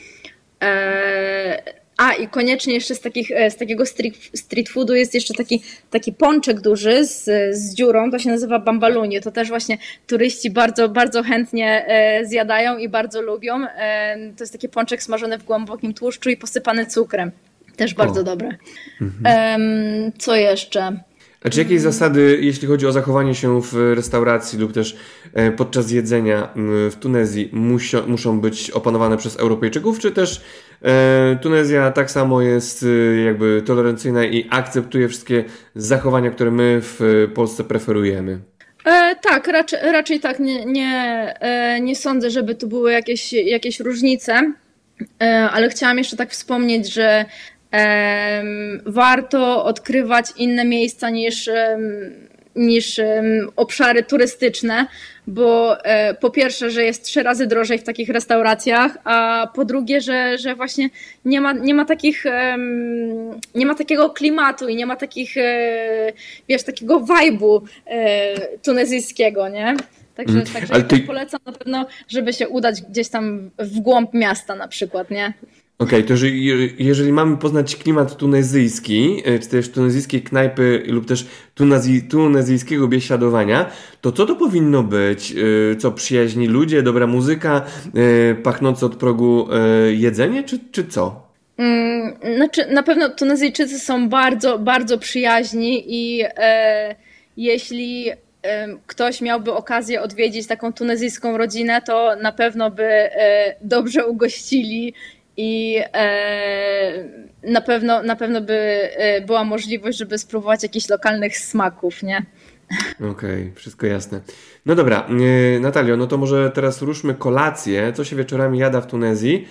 A 1.97 2.13
i 2.13 2.27
koniecznie 2.27 2.73
jeszcze 2.73 2.95
z, 2.95 3.01
takich, 3.01 3.31
e, 3.31 3.51
z 3.51 3.55
takiego 3.55 3.85
street, 3.85 4.15
street 4.35 4.69
foodu 4.69 4.95
jest 4.95 5.13
jeszcze 5.13 5.33
taki, 5.33 5.61
taki 5.89 6.13
pączek 6.13 6.61
duży 6.61 7.05
z, 7.05 7.23
z 7.57 7.73
dziurą, 7.73 8.11
to 8.11 8.19
się 8.19 8.29
nazywa 8.29 8.59
bambalunie. 8.59 9.21
To 9.21 9.31
też 9.31 9.47
właśnie 9.47 9.77
turyści 10.07 10.49
bardzo, 10.49 10.89
bardzo 10.89 11.23
chętnie 11.23 11.85
e, 11.87 12.25
zjadają 12.25 12.77
i 12.77 12.89
bardzo 12.89 13.21
lubią. 13.21 13.65
E, 13.65 14.17
to 14.37 14.43
jest 14.43 14.53
taki 14.53 14.69
pączek 14.69 15.03
smażony 15.03 15.37
w 15.37 15.43
głębokim 15.43 15.93
tłuszczu 15.93 16.29
i 16.29 16.37
posypany 16.37 16.85
cukrem. 16.85 17.31
Też 17.75 17.93
bardzo 17.93 18.21
o. 18.21 18.23
dobre. 18.23 18.49
Mhm. 19.01 20.11
Co 20.17 20.35
jeszcze? 20.35 20.99
A 21.43 21.49
czy 21.49 21.59
jakieś 21.59 21.81
zasady, 21.81 22.39
jeśli 22.41 22.67
chodzi 22.67 22.87
o 22.87 22.91
zachowanie 22.91 23.35
się 23.35 23.61
w 23.61 23.73
restauracji 23.95 24.59
lub 24.59 24.73
też 24.73 24.97
e, 25.33 25.51
podczas 25.51 25.91
jedzenia 25.91 26.49
w 26.91 26.95
Tunezji 26.99 27.49
musio, 27.53 28.03
muszą 28.07 28.41
być 28.41 28.71
opanowane 28.71 29.17
przez 29.17 29.35
Europejczyków, 29.35 29.99
czy 29.99 30.11
też 30.11 30.41
e, 30.81 31.37
Tunezja 31.41 31.91
tak 31.91 32.11
samo 32.11 32.41
jest 32.41 32.83
e, 32.83 33.15
jakby 33.21 33.61
tolerancyjna 33.65 34.25
i 34.25 34.47
akceptuje 34.49 35.07
wszystkie 35.07 35.43
zachowania, 35.75 36.31
które 36.31 36.51
my 36.51 36.79
w 36.81 37.27
Polsce 37.33 37.63
preferujemy? 37.63 38.39
E, 38.87 39.15
tak, 39.15 39.47
raczej, 39.47 39.79
raczej 39.91 40.19
tak. 40.19 40.39
Nie, 40.39 40.65
nie, 40.65 41.33
e, 41.39 41.79
nie 41.81 41.95
sądzę, 41.95 42.29
żeby 42.29 42.55
tu 42.55 42.67
były 42.67 42.91
jakieś, 42.91 43.33
jakieś 43.33 43.79
różnice, 43.79 44.53
e, 45.21 45.49
ale 45.51 45.69
chciałam 45.69 45.97
jeszcze 45.97 46.17
tak 46.17 46.31
wspomnieć, 46.31 46.93
że 46.93 47.25
warto 48.85 49.65
odkrywać 49.65 50.25
inne 50.37 50.65
miejsca 50.65 51.09
niż, 51.09 51.49
niż 52.55 52.99
obszary 53.55 54.03
turystyczne, 54.03 54.87
bo 55.27 55.77
e, 55.85 56.13
po 56.13 56.29
pierwsze, 56.29 56.71
że 56.71 56.83
jest 56.83 57.03
trzy 57.03 57.23
razy 57.23 57.47
drożej 57.47 57.79
w 57.79 57.83
takich 57.83 58.09
restauracjach, 58.09 58.97
a 59.03 59.47
po 59.55 59.65
drugie, 59.65 60.01
że, 60.01 60.37
że 60.37 60.55
właśnie 60.55 60.89
nie 61.25 61.41
ma, 61.41 61.53
nie 61.53 61.73
ma 61.73 61.85
takich, 61.85 62.23
nie 63.55 63.65
ma 63.65 63.75
takiego 63.75 64.09
klimatu 64.09 64.67
i 64.67 64.75
nie 64.75 64.85
ma 64.85 64.95
takich, 64.95 65.37
e, 65.37 66.13
wiesz, 66.49 66.63
takiego 66.63 66.99
wajbu 66.99 67.63
e, 67.85 68.57
tunezyjskiego, 68.57 69.49
nie? 69.49 69.75
Także, 70.15 70.39
mm. 70.39 70.47
także 70.53 70.83
ty... 70.83 70.99
polecam 70.99 71.39
na 71.45 71.51
pewno, 71.51 71.85
żeby 72.07 72.33
się 72.33 72.47
udać 72.47 72.81
gdzieś 72.81 73.09
tam 73.09 73.49
w 73.59 73.79
głąb 73.79 74.13
miasta 74.13 74.55
na 74.55 74.67
przykład, 74.67 75.11
nie? 75.11 75.33
Okej, 75.79 75.99
okay, 75.99 76.07
to 76.07 76.17
że 76.17 76.29
jeżeli 76.79 77.13
mamy 77.13 77.37
poznać 77.37 77.75
klimat 77.75 78.17
tunezyjski, 78.17 79.23
e, 79.25 79.39
czy 79.39 79.49
też 79.49 79.69
tunezyjskiej 79.69 80.21
knajpy 80.21 80.83
lub 80.87 81.05
też 81.05 81.27
tunezji, 81.55 82.01
tunezyjskiego 82.01 82.87
biesiadowania, 82.87 83.71
to 84.01 84.11
co 84.11 84.25
to 84.25 84.35
powinno 84.35 84.83
być? 84.83 85.33
E, 85.71 85.75
co, 85.75 85.91
przyjaźni 85.91 86.47
ludzie, 86.47 86.83
dobra 86.83 87.07
muzyka, 87.07 87.65
e, 88.31 88.35
pachnące 88.35 88.85
od 88.85 88.95
progu 88.95 89.47
jedzenie, 89.89 90.43
czy, 90.43 90.59
czy 90.71 90.87
co? 90.87 91.27
Mm, 91.57 92.15
znaczy, 92.35 92.65
na 92.65 92.83
pewno 92.83 93.09
Tunezyjczycy 93.09 93.79
są 93.79 94.09
bardzo, 94.09 94.59
bardzo 94.59 94.97
przyjaźni 94.97 95.83
i 95.87 96.23
e, 96.37 96.95
jeśli 97.37 98.11
ktoś 98.87 99.21
miałby 99.21 99.53
okazję 99.53 100.01
odwiedzić 100.01 100.47
taką 100.47 100.73
tunezyjską 100.73 101.37
rodzinę, 101.37 101.81
to 101.81 102.15
na 102.21 102.31
pewno 102.31 102.71
by 102.71 103.09
dobrze 103.61 104.05
ugościli 104.05 104.93
i 105.37 105.79
e, 105.93 107.03
na, 107.43 107.61
pewno, 107.61 108.03
na 108.03 108.15
pewno 108.15 108.41
by 108.41 108.53
e, 108.53 109.21
była 109.21 109.43
możliwość, 109.43 109.97
żeby 109.97 110.17
spróbować 110.17 110.63
jakichś 110.63 110.89
lokalnych 110.89 111.37
smaków, 111.37 112.03
nie? 112.03 112.25
Okej, 112.95 113.09
okay, 113.09 113.51
wszystko 113.55 113.87
jasne. 113.87 114.21
No 114.65 114.75
dobra, 114.75 115.07
e, 115.55 115.59
Natalio, 115.59 115.97
no 115.97 116.07
to 116.07 116.17
może 116.17 116.51
teraz 116.51 116.81
ruszmy 116.81 117.15
kolację. 117.15 117.93
Co 117.95 118.03
się 118.03 118.15
wieczorami 118.15 118.59
jada 118.59 118.81
w 118.81 118.87
Tunezji? 118.87 119.47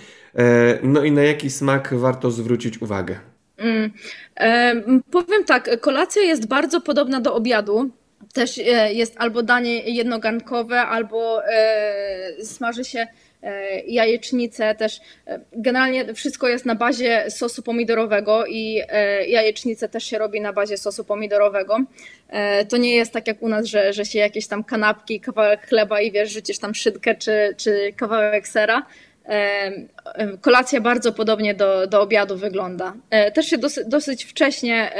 No 0.83 1.03
i 1.03 1.11
na 1.11 1.23
jaki 1.23 1.49
smak 1.49 1.93
warto 1.93 2.31
zwrócić 2.31 2.81
uwagę? 2.81 3.19
Mm, 3.57 3.91
e, 4.39 4.81
powiem 5.11 5.43
tak, 5.45 5.79
kolacja 5.79 6.21
jest 6.21 6.47
bardzo 6.47 6.81
podobna 6.81 7.21
do 7.21 7.35
obiadu. 7.35 7.89
Też 8.33 8.57
jest 8.91 9.15
albo 9.17 9.43
danie 9.43 9.79
jednogarnkowe, 9.79 10.81
albo 10.81 11.45
e, 11.45 12.45
smaży 12.45 12.85
się 12.85 13.07
jajecznicę 13.87 14.75
też. 14.75 14.99
E, 15.27 15.39
generalnie 15.53 16.13
wszystko 16.13 16.47
jest 16.47 16.65
na 16.65 16.75
bazie 16.75 17.25
sosu 17.31 17.63
pomidorowego 17.63 18.45
i 18.45 18.81
e, 18.89 19.27
jajecznicę 19.27 19.89
też 19.89 20.03
się 20.03 20.17
robi 20.17 20.41
na 20.41 20.53
bazie 20.53 20.77
sosu 20.77 21.03
pomidorowego. 21.03 21.77
To 22.69 22.77
nie 22.77 22.95
jest 22.95 23.13
tak 23.13 23.27
jak 23.27 23.43
u 23.43 23.49
nas, 23.49 23.65
że, 23.65 23.93
że 23.93 24.05
się 24.05 24.19
jakieś 24.19 24.47
tam 24.47 24.63
kanapki, 24.63 25.19
kawałek 25.19 25.67
chleba 25.67 26.01
i 26.01 26.11
wiesz, 26.11 26.31
rzucisz 26.31 26.59
tam 26.59 26.75
szydkę 26.75 27.15
czy, 27.15 27.55
czy 27.57 27.93
kawałek 27.95 28.47
sera. 28.47 28.85
Kolacja 30.41 30.81
bardzo 30.81 31.13
podobnie 31.13 31.55
do, 31.55 31.87
do 31.87 32.01
obiadu 32.01 32.37
wygląda. 32.37 32.93
Też 33.33 33.45
się 33.45 33.57
dosyć, 33.57 33.87
dosyć 33.87 34.25
wcześnie 34.25 34.91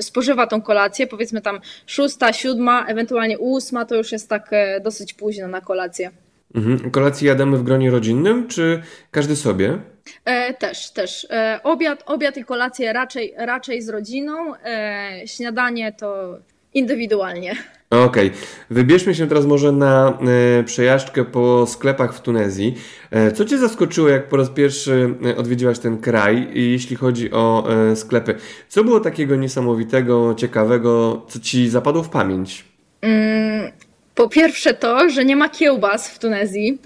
spożywa 0.00 0.46
tą 0.46 0.62
kolację, 0.62 1.06
powiedzmy 1.06 1.40
tam 1.40 1.60
szósta, 1.86 2.32
siódma, 2.32 2.86
ewentualnie 2.86 3.38
ósma, 3.38 3.84
to 3.84 3.94
już 3.94 4.12
jest 4.12 4.28
tak 4.28 4.50
dosyć 4.80 5.14
późno 5.14 5.48
na 5.48 5.60
kolację. 5.60 6.10
Mhm. 6.54 6.90
Kolację 6.90 7.28
jadamy 7.28 7.58
w 7.58 7.62
gronie 7.62 7.90
rodzinnym, 7.90 8.48
czy 8.48 8.82
każdy 9.10 9.36
sobie? 9.36 9.78
E, 10.24 10.54
też, 10.54 10.90
też. 10.90 11.26
E, 11.30 11.60
obiad, 11.62 12.02
obiad 12.06 12.36
i 12.36 12.44
kolację 12.44 12.92
raczej, 12.92 13.34
raczej 13.36 13.82
z 13.82 13.88
rodziną, 13.88 14.54
e, 14.64 15.22
śniadanie 15.26 15.92
to 15.92 16.38
indywidualnie. 16.74 17.56
Okej, 17.90 18.28
okay. 18.28 18.40
wybierzmy 18.70 19.14
się 19.14 19.26
teraz 19.26 19.46
może 19.46 19.72
na 19.72 20.18
e, 20.58 20.62
przejażdżkę 20.64 21.24
po 21.24 21.66
sklepach 21.66 22.14
w 22.14 22.20
Tunezji. 22.20 22.74
E, 23.10 23.32
co 23.32 23.44
Cię 23.44 23.58
zaskoczyło, 23.58 24.08
jak 24.08 24.28
po 24.28 24.36
raz 24.36 24.50
pierwszy 24.50 25.14
e, 25.26 25.36
odwiedziłaś 25.36 25.78
ten 25.78 25.98
kraj, 25.98 26.48
jeśli 26.54 26.96
chodzi 26.96 27.32
o 27.32 27.68
sklepy? 27.94 28.34
Co 28.68 28.84
było 28.84 29.00
takiego 29.00 29.36
niesamowitego, 29.36 30.34
ciekawego, 30.34 31.22
co 31.28 31.40
Ci 31.40 31.68
zapadło 31.68 32.02
w 32.02 32.08
pamięć? 32.08 32.64
Mm, 33.00 33.72
po 34.14 34.28
pierwsze 34.28 34.74
to, 34.74 35.08
że 35.10 35.24
nie 35.24 35.36
ma 35.36 35.48
kiełbas 35.48 36.10
w 36.10 36.18
Tunezji. 36.18 36.78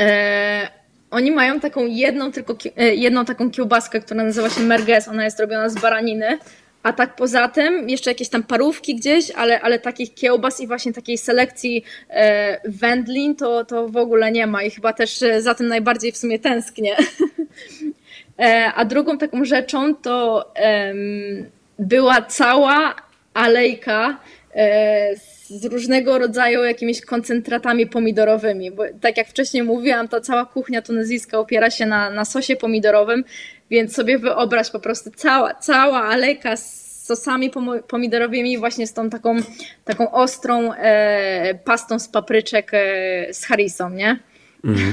E, 0.00 0.68
oni 1.10 1.30
mają 1.30 1.60
taką 1.60 1.86
jedną, 1.86 2.32
tylko 2.32 2.56
e, 2.76 2.94
jedną 2.94 3.24
taką 3.24 3.50
kiełbaskę, 3.50 4.00
która 4.00 4.24
nazywa 4.24 4.50
się 4.50 4.60
merguez. 4.60 5.08
Ona 5.08 5.24
jest 5.24 5.40
robiona 5.40 5.68
z 5.68 5.74
baraniny. 5.74 6.38
A 6.82 6.92
tak 6.92 7.16
poza 7.16 7.48
tym 7.48 7.90
jeszcze 7.90 8.10
jakieś 8.10 8.28
tam 8.28 8.42
parówki 8.42 8.94
gdzieś, 8.94 9.30
ale, 9.30 9.60
ale 9.60 9.78
takich 9.78 10.14
kiełbas 10.14 10.60
i 10.60 10.66
właśnie 10.66 10.92
takiej 10.92 11.18
selekcji 11.18 11.84
e, 12.10 12.60
wędlin 12.70 13.36
to, 13.36 13.64
to 13.64 13.88
w 13.88 13.96
ogóle 13.96 14.32
nie 14.32 14.46
ma 14.46 14.62
i 14.62 14.70
chyba 14.70 14.92
też 14.92 15.22
e, 15.22 15.42
za 15.42 15.54
tym 15.54 15.68
najbardziej 15.68 16.12
w 16.12 16.16
sumie 16.16 16.38
tęsknię. 16.38 16.96
e, 18.38 18.72
a 18.74 18.84
drugą 18.84 19.18
taką 19.18 19.44
rzeczą 19.44 19.94
to 19.94 20.52
była 21.78 22.22
cała 22.22 22.94
alejka 23.34 24.20
e, 24.54 25.35
z 25.50 25.64
różnego 25.64 26.18
rodzaju 26.18 26.64
jakimiś 26.64 27.00
koncentratami 27.00 27.86
pomidorowymi, 27.86 28.70
bo 28.70 28.82
tak 29.00 29.16
jak 29.16 29.28
wcześniej 29.28 29.62
mówiłam, 29.62 30.08
ta 30.08 30.20
cała 30.20 30.44
kuchnia 30.44 30.82
tunezyjska 30.82 31.38
opiera 31.38 31.70
się 31.70 31.86
na, 31.86 32.10
na 32.10 32.24
sosie 32.24 32.56
pomidorowym, 32.56 33.24
więc 33.70 33.94
sobie 33.94 34.18
wyobraź 34.18 34.70
po 34.70 34.80
prostu 34.80 35.10
cała, 35.10 35.54
cała 35.54 36.02
alejka 36.02 36.56
z 36.56 36.86
sosami 37.06 37.50
pomidorowymi, 37.88 38.58
właśnie 38.58 38.86
z 38.86 38.92
tą 38.92 39.10
taką, 39.10 39.36
taką 39.84 40.10
ostrą 40.10 40.72
e, 40.72 41.54
pastą 41.64 41.98
z 41.98 42.08
papryczek 42.08 42.70
e, 42.74 43.34
z 43.34 43.44
harisą, 43.44 43.90
nie? 43.90 44.18
Mhm. 44.64 44.92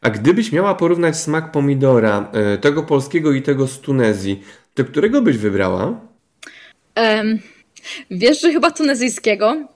A 0.00 0.10
gdybyś 0.10 0.52
miała 0.52 0.74
porównać 0.74 1.16
smak 1.16 1.52
pomidora, 1.52 2.30
e, 2.32 2.58
tego 2.58 2.82
polskiego 2.82 3.32
i 3.32 3.42
tego 3.42 3.66
z 3.66 3.80
Tunezji, 3.80 4.42
to 4.74 4.84
którego 4.84 5.22
byś 5.22 5.36
wybrała? 5.36 6.00
Um, 6.96 7.38
wiesz, 8.10 8.40
że 8.40 8.52
chyba 8.52 8.70
tunezyjskiego. 8.70 9.73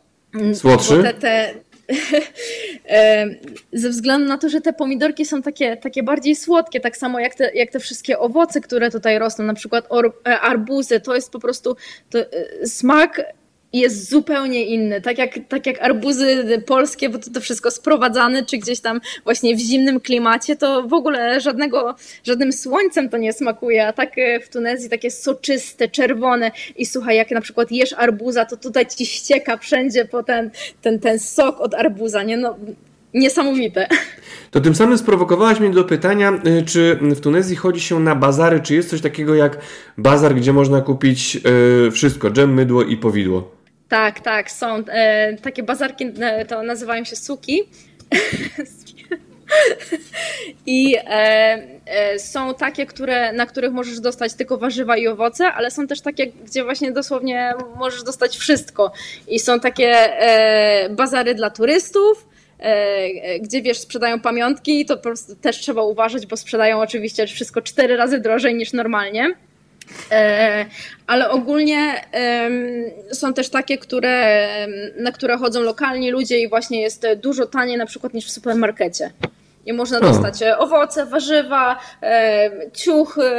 Słodszy? 0.55 1.03
Te, 1.03 1.15
te, 1.15 1.55
ze 3.73 3.89
względu 3.89 4.29
na 4.29 4.39
to, 4.39 4.49
że 4.49 4.61
te 4.61 4.73
pomidorki 4.73 5.27
są 5.27 5.43
takie, 5.43 5.77
takie 5.77 6.03
bardziej 6.03 6.37
słodkie, 6.37 6.81
tak 6.81 6.97
samo 6.97 7.21
jak 7.21 7.35
te, 7.35 7.51
jak 7.55 7.71
te 7.71 7.81
wszystkie 7.81 8.19
owoce, 8.19 8.61
które 8.61 8.91
tutaj 8.91 9.19
rosną, 9.19 9.45
na 9.45 9.55
przykład 9.55 9.89
e, 10.27 10.41
arbuzy, 10.41 11.01
to 11.01 11.15
jest 11.15 11.33
po 11.33 11.39
prostu 11.39 11.77
to, 12.11 12.19
e, 12.19 12.67
smak 12.67 13.23
jest 13.73 14.11
zupełnie 14.11 14.65
inny. 14.65 15.01
Tak 15.01 15.19
jak, 15.19 15.39
tak 15.49 15.67
jak 15.67 15.83
arbuzy 15.83 16.63
polskie, 16.67 17.09
bo 17.09 17.19
to, 17.19 17.31
to 17.31 17.41
wszystko 17.41 17.71
sprowadzane, 17.71 18.45
czy 18.45 18.59
gdzieś 18.59 18.81
tam 18.81 19.01
właśnie 19.25 19.57
w 19.57 19.59
zimnym 19.59 20.01
klimacie, 20.01 20.57
to 20.57 20.83
w 20.83 20.93
ogóle 20.93 21.41
żadnego, 21.41 21.95
żadnym 22.25 22.53
słońcem 22.53 23.09
to 23.09 23.17
nie 23.17 23.33
smakuje, 23.33 23.87
a 23.87 23.93
tak 23.93 24.19
e, 24.19 24.41
w 24.41 24.49
Tunezji 24.49 24.91
takie 24.91 25.11
soczyste, 25.11 25.89
czerwone 25.89 26.51
i 26.77 26.87
słuchaj, 26.87 27.17
jak 27.17 27.31
na 27.31 27.41
przykład 27.41 27.73
jesz 27.73 27.93
arbuza, 27.93 28.45
to 28.45 28.57
tutaj 28.57 28.87
ci 28.87 29.07
ścieka 29.07 29.57
wszędzie 29.57 30.05
po 30.05 30.23
ten, 30.23 30.51
ten, 30.83 30.99
ten 31.01 31.19
sok 31.19 31.61
od 31.61 31.75
arbuza, 31.75 32.23
nie? 32.23 32.37
No, 32.37 32.57
niesamowite. 33.15 33.87
To 34.51 34.61
tym 34.61 34.75
samym 34.75 34.99
sprowokowałaś 34.99 35.61
mnie 35.61 35.71
do 35.71 35.85
pytania, 35.85 36.33
y, 36.61 36.63
czy 36.63 36.99
w 37.01 37.21
Tunezji 37.21 37.57
chodzi 37.57 37.81
się 37.81 38.01
na 38.01 38.15
bazary, 38.15 38.61
czy 38.61 38.75
jest 38.75 38.91
coś 38.91 39.01
takiego 39.01 39.35
jak 39.35 39.59
bazar, 39.99 40.35
gdzie 40.35 40.53
można 40.53 40.81
kupić 40.81 41.41
y, 41.87 41.91
wszystko, 41.91 42.31
dżem, 42.31 42.55
mydło 42.55 42.83
i 42.83 42.97
powidło? 42.97 43.58
Tak, 43.89 44.21
tak, 44.21 44.51
są 44.51 44.85
e, 44.89 45.37
takie 45.37 45.63
bazarki, 45.63 46.13
e, 46.21 46.45
to 46.45 46.63
nazywają 46.63 47.05
się 47.05 47.17
suki. 47.17 47.63
I 50.67 50.97
e, 50.97 51.63
e, 51.87 52.19
są 52.19 52.55
takie, 52.55 52.87
które, 52.87 53.33
na 53.33 53.47
których 53.47 53.73
możesz 53.73 54.01
dostać 54.01 54.35
tylko 54.35 54.59
warzywa 54.59 54.97
i 54.97 55.09
owoce, 55.09 55.47
ale 55.47 55.71
są 55.71 55.87
też 55.87 56.01
takie, 56.01 56.27
gdzie 56.27 56.65
właśnie 56.65 56.93
dosłownie 56.93 57.55
możesz 57.77 58.03
dostać 58.03 58.37
wszystko. 58.37 58.93
I 59.29 59.39
są 59.39 59.61
takie 59.61 59.91
e, 59.91 60.91
bazary 60.91 61.35
dla 61.35 61.51
turystów, 61.51 62.29
e, 62.59 63.39
gdzie 63.41 63.63
wiesz, 63.63 63.79
sprzedają 63.79 64.21
pamiątki, 64.21 64.87
to 64.87 64.97
po 64.97 65.03
prostu 65.03 65.37
też 65.37 65.59
trzeba 65.59 65.83
uważać, 65.83 66.27
bo 66.27 66.37
sprzedają 66.37 66.81
oczywiście 66.81 67.27
wszystko 67.27 67.63
cztery 67.63 67.97
razy 67.97 68.21
drożej 68.21 68.55
niż 68.55 68.73
normalnie. 68.73 69.35
E, 70.11 70.67
ale 71.07 71.31
ogólnie 71.31 71.95
są 73.13 73.35
też 73.35 73.51
takie, 73.51 73.79
które, 73.79 74.47
na 74.97 75.13
które 75.13 75.37
chodzą 75.37 75.61
lokalni 75.61 76.11
ludzie 76.11 76.39
i 76.39 76.49
właśnie 76.49 76.81
jest 76.81 77.07
dużo 77.23 77.47
taniej 77.47 77.77
na 77.77 77.87
przykład 77.87 78.15
niż 78.15 78.27
w 78.27 78.31
supermarkecie. 78.31 79.11
I 79.67 79.73
można 79.73 80.01
dostać 80.01 80.43
e, 80.43 80.59
owoce, 80.59 81.07
warzywa, 81.07 81.79
ciuchy, 82.73 83.31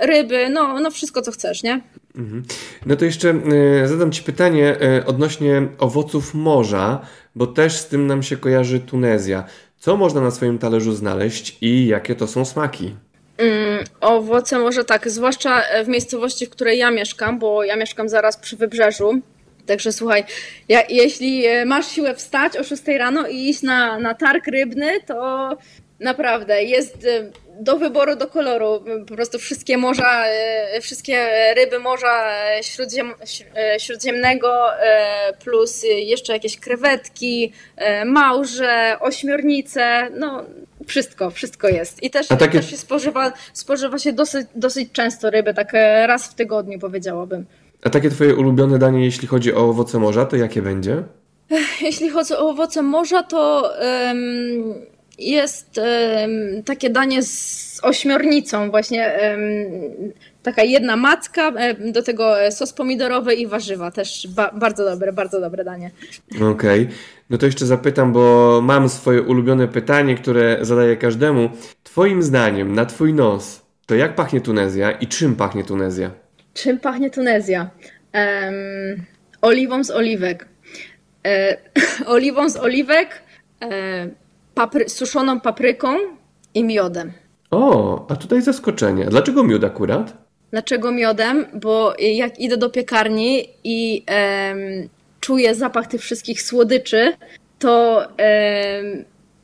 ryby, 0.00 0.48
no, 0.50 0.80
no 0.80 0.90
wszystko 0.90 1.22
co 1.22 1.32
chcesz, 1.32 1.62
nie? 1.62 1.80
Mhm. 2.16 2.42
No 2.86 2.96
to 2.96 3.04
jeszcze 3.04 3.34
e, 3.82 3.88
zadam 3.88 4.12
Ci 4.12 4.22
pytanie 4.22 4.76
odnośnie 5.06 5.68
owoców 5.78 6.34
morza, 6.34 7.00
bo 7.34 7.46
też 7.46 7.76
z 7.76 7.88
tym 7.88 8.06
nam 8.06 8.22
się 8.22 8.36
kojarzy 8.36 8.80
Tunezja. 8.80 9.44
Co 9.78 9.96
można 9.96 10.20
na 10.20 10.30
swoim 10.30 10.58
talerzu 10.58 10.92
znaleźć 10.92 11.58
i 11.60 11.86
jakie 11.86 12.14
to 12.14 12.26
są 12.26 12.44
smaki? 12.44 12.94
Mm, 13.38 13.84
owoce 14.00 14.58
może 14.58 14.84
tak, 14.84 15.10
zwłaszcza 15.10 15.62
w 15.84 15.88
miejscowości, 15.88 16.46
w 16.46 16.50
której 16.50 16.78
ja 16.78 16.90
mieszkam, 16.90 17.38
bo 17.38 17.64
ja 17.64 17.76
mieszkam 17.76 18.08
zaraz 18.08 18.36
przy 18.36 18.56
wybrzeżu. 18.56 19.20
Także 19.66 19.92
słuchaj, 19.92 20.24
ja, 20.68 20.82
jeśli 20.88 21.46
e, 21.46 21.64
masz 21.64 21.86
siłę 21.86 22.14
wstać 22.14 22.56
o 22.56 22.64
6 22.64 22.82
rano 22.98 23.26
i 23.28 23.48
iść 23.48 23.62
na, 23.62 23.98
na 23.98 24.14
targ 24.14 24.46
rybny, 24.46 25.00
to 25.06 25.50
naprawdę 26.00 26.64
jest 26.64 27.06
e, 27.06 27.30
do 27.60 27.76
wyboru, 27.76 28.16
do 28.16 28.26
koloru. 28.26 28.84
Po 29.08 29.14
prostu 29.14 29.38
wszystkie 29.38 29.76
morza, 29.76 30.26
e, 30.26 30.80
wszystkie 30.80 31.28
ryby 31.56 31.78
morza 31.78 32.30
śródziem, 32.62 33.14
śródziemnego, 33.78 34.70
plus 35.44 35.82
jeszcze 35.82 36.32
jakieś 36.32 36.60
krewetki, 36.60 37.52
małże, 38.04 38.96
ośmiornice, 39.00 40.08
no 40.16 40.44
wszystko, 40.86 41.30
wszystko 41.30 41.68
jest. 41.68 42.02
I 42.02 42.10
też, 42.10 42.26
takie... 42.26 42.58
też 42.58 42.70
się 42.70 42.76
spożywa, 42.76 43.32
spożywa 43.52 43.98
się 43.98 44.12
dosyć, 44.12 44.46
dosyć 44.54 44.92
często 44.92 45.30
ryby, 45.30 45.54
tak 45.54 45.74
e, 45.74 46.06
raz 46.06 46.28
w 46.28 46.34
tygodniu 46.34 46.78
powiedziałabym. 46.78 47.46
A 47.82 47.90
takie 47.90 48.10
twoje 48.10 48.34
ulubione 48.34 48.78
danie, 48.78 49.04
jeśli 49.04 49.28
chodzi 49.28 49.54
o 49.54 49.68
owoce 49.68 49.98
morza, 49.98 50.26
to 50.26 50.36
jakie 50.36 50.62
będzie? 50.62 51.02
Jeśli 51.80 52.10
chodzi 52.10 52.34
o 52.34 52.48
owoce 52.48 52.82
morza, 52.82 53.22
to 53.22 53.70
um, 53.80 54.74
jest 55.18 55.78
um, 55.78 56.62
takie 56.62 56.90
danie 56.90 57.22
z 57.22 57.80
ośmiornicą, 57.82 58.70
właśnie 58.70 59.18
um, 59.22 60.12
taka 60.42 60.62
jedna 60.62 60.96
macka, 60.96 61.52
do 61.92 62.02
tego 62.02 62.34
sos 62.50 62.72
pomidorowy 62.72 63.34
i 63.34 63.46
warzywa. 63.46 63.90
Też 63.90 64.28
ba 64.36 64.50
bardzo 64.54 64.84
dobre, 64.84 65.12
bardzo 65.12 65.40
dobre 65.40 65.64
danie. 65.64 65.90
Okej. 66.36 66.82
Okay. 66.82 66.88
No 67.34 67.38
to 67.38 67.46
jeszcze 67.46 67.66
zapytam, 67.66 68.12
bo 68.12 68.60
mam 68.62 68.88
swoje 68.88 69.22
ulubione 69.22 69.68
pytanie, 69.68 70.14
które 70.14 70.58
zadaję 70.60 70.96
każdemu. 70.96 71.50
Twoim 71.82 72.22
zdaniem, 72.22 72.74
na 72.74 72.86
twój 72.86 73.14
nos, 73.14 73.62
to 73.86 73.94
jak 73.94 74.14
pachnie 74.14 74.40
Tunezja 74.40 74.90
i 74.90 75.06
czym 75.06 75.36
pachnie 75.36 75.64
Tunezja? 75.64 76.10
Czym 76.52 76.78
pachnie 76.78 77.10
Tunezja? 77.10 77.70
Um, 78.14 79.04
oliwą 79.42 79.84
z 79.84 79.90
oliwek. 79.90 80.48
E, 81.26 81.56
oliwą 82.16 82.50
z 82.50 82.56
oliwek, 82.56 83.22
e, 83.62 84.08
papry 84.54 84.88
suszoną 84.88 85.40
papryką 85.40 85.96
i 86.54 86.64
miodem. 86.64 87.12
O, 87.50 88.06
a 88.10 88.16
tutaj 88.16 88.42
zaskoczenie. 88.42 89.04
Dlaczego 89.04 89.44
miód 89.44 89.64
akurat? 89.64 90.16
Dlaczego 90.50 90.92
miodem? 90.92 91.46
Bo 91.54 91.94
jak 91.98 92.38
idę 92.38 92.56
do 92.56 92.70
piekarni 92.70 93.48
i 93.64 94.04
czuję 95.24 95.54
zapach 95.54 95.86
tych 95.86 96.00
wszystkich 96.00 96.42
słodyczy, 96.42 97.12
to 97.58 98.06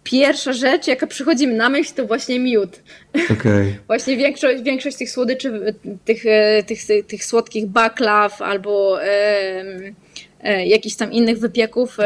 pierwsza 0.04 0.52
rzecz, 0.52 0.86
jaka 0.86 1.06
przychodzi 1.06 1.46
mi 1.46 1.54
na 1.54 1.68
myśl, 1.68 1.94
to 1.94 2.06
właśnie 2.06 2.40
miód. 2.40 2.80
Okay. 3.40 3.78
właśnie 3.86 4.16
większość, 4.16 4.62
większość 4.62 4.96
tych 4.96 5.10
słodyczy, 5.10 5.74
tych, 6.04 6.26
e, 6.26 6.62
tych, 6.62 6.86
tych, 6.86 7.06
tych 7.06 7.24
słodkich 7.24 7.66
baklaw 7.66 8.42
albo 8.42 9.02
e, 9.02 10.66
jakichś 10.66 10.96
tam 10.96 11.12
innych 11.12 11.38
wypieków 11.38 11.96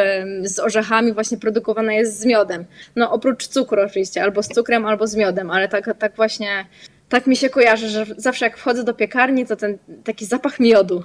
z 0.43 0.59
orzechami 0.59 1.13
właśnie 1.13 1.39
produkowana 1.39 1.93
jest 1.93 2.21
z 2.21 2.25
miodem. 2.25 2.65
No 2.97 3.13
oprócz 3.13 3.47
cukru 3.47 3.83
oczywiście, 3.83 4.23
albo 4.23 4.43
z 4.43 4.49
cukrem, 4.49 4.87
albo 4.87 5.07
z 5.07 5.17
miodem, 5.17 5.51
ale 5.51 5.69
tak, 5.69 5.91
tak 5.99 6.17
właśnie 6.17 6.67
tak 7.09 7.27
mi 7.27 7.37
się 7.37 7.51
kojarzy, 7.51 7.89
że 7.89 8.07
zawsze 8.17 8.45
jak 8.45 8.59
wchodzę 8.59 8.85
do 8.85 8.95
piekarni, 8.95 9.47
to 9.47 9.57
ten 9.57 9.79
taki 10.05 10.27
zapach 10.27 10.61
miodu. 10.61 11.03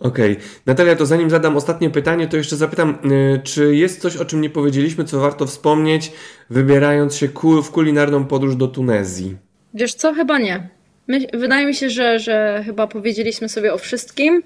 Okej. 0.00 0.32
Okay. 0.32 0.44
Natalia, 0.66 0.96
to 0.96 1.06
zanim 1.06 1.30
zadam 1.30 1.56
ostatnie 1.56 1.90
pytanie, 1.90 2.26
to 2.28 2.36
jeszcze 2.36 2.56
zapytam, 2.56 2.98
y, 3.04 3.40
czy 3.44 3.76
jest 3.76 4.00
coś, 4.00 4.16
o 4.16 4.24
czym 4.24 4.40
nie 4.40 4.50
powiedzieliśmy, 4.50 5.04
co 5.04 5.20
warto 5.20 5.46
wspomnieć, 5.46 6.12
wybierając 6.50 7.16
się 7.16 7.28
w 7.62 7.70
kulinarną 7.70 8.24
podróż 8.24 8.56
do 8.56 8.68
Tunezji? 8.68 9.36
Wiesz 9.74 9.94
co? 9.94 10.14
Chyba 10.14 10.38
nie. 10.38 10.68
My, 11.08 11.26
wydaje 11.34 11.66
mi 11.66 11.74
się, 11.74 11.90
że, 11.90 12.18
że 12.18 12.62
chyba 12.64 12.86
powiedzieliśmy 12.86 13.48
sobie 13.48 13.74
o 13.74 13.78
wszystkim. 13.78 14.42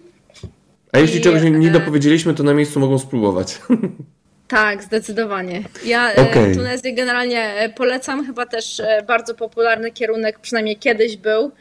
A 0.92 0.98
jeśli 0.98 1.18
I, 1.18 1.22
czegoś 1.22 1.42
nie 1.42 1.68
e, 1.68 1.72
dopowiedzieliśmy, 1.72 2.34
to 2.34 2.42
na 2.42 2.54
miejscu 2.54 2.80
mogą 2.80 2.98
spróbować. 2.98 3.58
Tak, 4.50 4.82
zdecydowanie. 4.82 5.62
Ja 5.84 6.12
e, 6.12 6.22
okay. 6.22 6.54
Tunezję 6.54 6.92
generalnie 6.92 7.54
e, 7.54 7.68
polecam, 7.68 8.26
chyba 8.26 8.46
też 8.46 8.80
e, 8.80 9.02
bardzo 9.06 9.34
popularny 9.34 9.90
kierunek, 9.90 10.38
przynajmniej 10.38 10.76
kiedyś 10.76 11.16
był, 11.16 11.52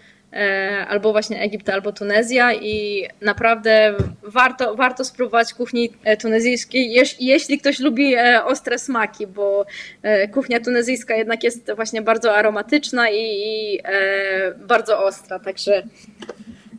albo 0.88 1.12
właśnie 1.12 1.42
Egipt, 1.42 1.70
albo 1.70 1.92
Tunezja 1.92 2.54
i 2.54 3.06
naprawdę 3.22 3.96
warto, 4.24 4.76
warto 4.76 5.06
spróbować 5.06 5.54
kuchni 5.54 5.90
tunezyjskiej, 6.22 6.94
jeśli 7.20 7.60
ktoś 7.60 7.80
lubi 7.80 8.16
ostre 8.46 8.80
smaki, 8.80 9.28
bo 9.28 9.66
kuchnia 10.34 10.60
tunezyjska 10.60 11.16
jednak 11.16 11.44
jest 11.44 11.72
właśnie 11.76 12.02
bardzo 12.02 12.36
aromatyczna 12.36 13.10
i, 13.10 13.20
i 13.20 13.80
bardzo 14.68 15.06
ostra, 15.06 15.40
także 15.40 15.84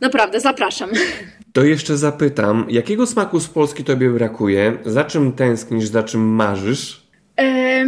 naprawdę 0.01 0.39
zapraszam. 0.39 0.89
To 1.53 1.63
jeszcze 1.63 1.97
zapytam, 1.97 2.65
jakiego 2.69 3.07
smaku 3.07 3.39
z 3.39 3.47
Polski 3.47 3.83
tobie 3.83 4.09
brakuje? 4.09 4.77
Za 4.85 5.03
czym 5.03 5.33
tęsknisz, 5.33 5.87
za 5.87 6.03
czym 6.03 6.21
marzysz? 6.21 7.01
E, 7.39 7.85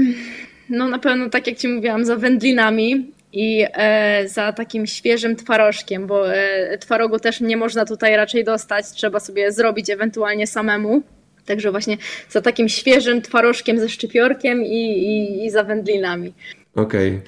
no 0.70 0.88
na 0.88 0.99
pewno 0.99 1.30
tak 1.30 1.47
jak 1.47 1.57
ci 1.57 1.68
mówiłam, 1.68 2.05
za 2.05 2.16
wędlinami 2.16 3.11
i 3.34 3.66
e, 3.74 4.28
za 4.28 4.53
takim 4.53 4.88
świeżym 4.88 5.36
twarożkiem, 5.36 6.07
bo 6.07 6.34
e, 6.34 6.78
twarogu 6.78 7.20
też 7.20 7.41
nie 7.41 7.57
można 7.57 7.86
tutaj 7.86 8.16
raczej 8.16 8.43
dostać, 8.43 8.86
trzeba 8.91 9.20
sobie 9.20 9.51
zrobić 9.51 9.89
ewentualnie 9.89 10.47
samemu. 10.47 11.03
Także 11.45 11.72
właśnie 11.72 11.97
za 12.30 12.41
takim 12.41 12.70
świeżym 12.70 13.22
twarożkiem 13.22 13.80
ze 13.80 13.89
szczypiorkiem 13.89 14.64
i, 14.64 14.84
i, 14.88 15.45
i 15.45 15.51
za 15.51 15.64
wędlinami. 15.64 16.34
Okej. 16.76 17.21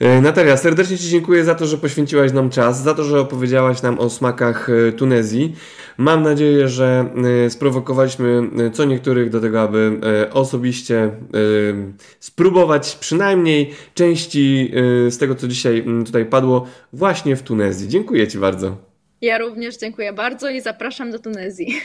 Okay. 0.00 0.22
Natalia, 0.22 0.56
serdecznie 0.56 0.98
Ci 0.98 1.08
dziękuję 1.08 1.44
za 1.44 1.54
to, 1.54 1.66
że 1.66 1.78
poświęciłaś 1.78 2.32
nam 2.32 2.50
czas, 2.50 2.82
za 2.82 2.94
to, 2.94 3.04
że 3.04 3.20
opowiedziałaś 3.20 3.82
nam 3.82 3.98
o 3.98 4.10
smakach 4.10 4.68
Tunezji. 4.96 5.54
Mam 5.98 6.22
nadzieję, 6.22 6.68
że 6.68 7.10
sprowokowaliśmy 7.48 8.42
co 8.72 8.84
niektórych 8.84 9.30
do 9.30 9.40
tego, 9.40 9.60
aby 9.60 10.00
osobiście 10.32 11.10
spróbować 12.20 12.96
przynajmniej 13.00 13.74
części 13.94 14.72
z 15.10 15.18
tego, 15.18 15.34
co 15.34 15.48
dzisiaj 15.48 15.84
tutaj 16.06 16.24
padło, 16.24 16.66
właśnie 16.92 17.36
w 17.36 17.42
Tunezji. 17.42 17.88
Dziękuję 17.88 18.28
Ci 18.28 18.38
bardzo. 18.38 18.76
Ja 19.20 19.38
również 19.38 19.76
dziękuję 19.76 20.12
bardzo 20.12 20.50
i 20.50 20.60
zapraszam 20.60 21.10
do 21.10 21.18
Tunezji. 21.18 21.80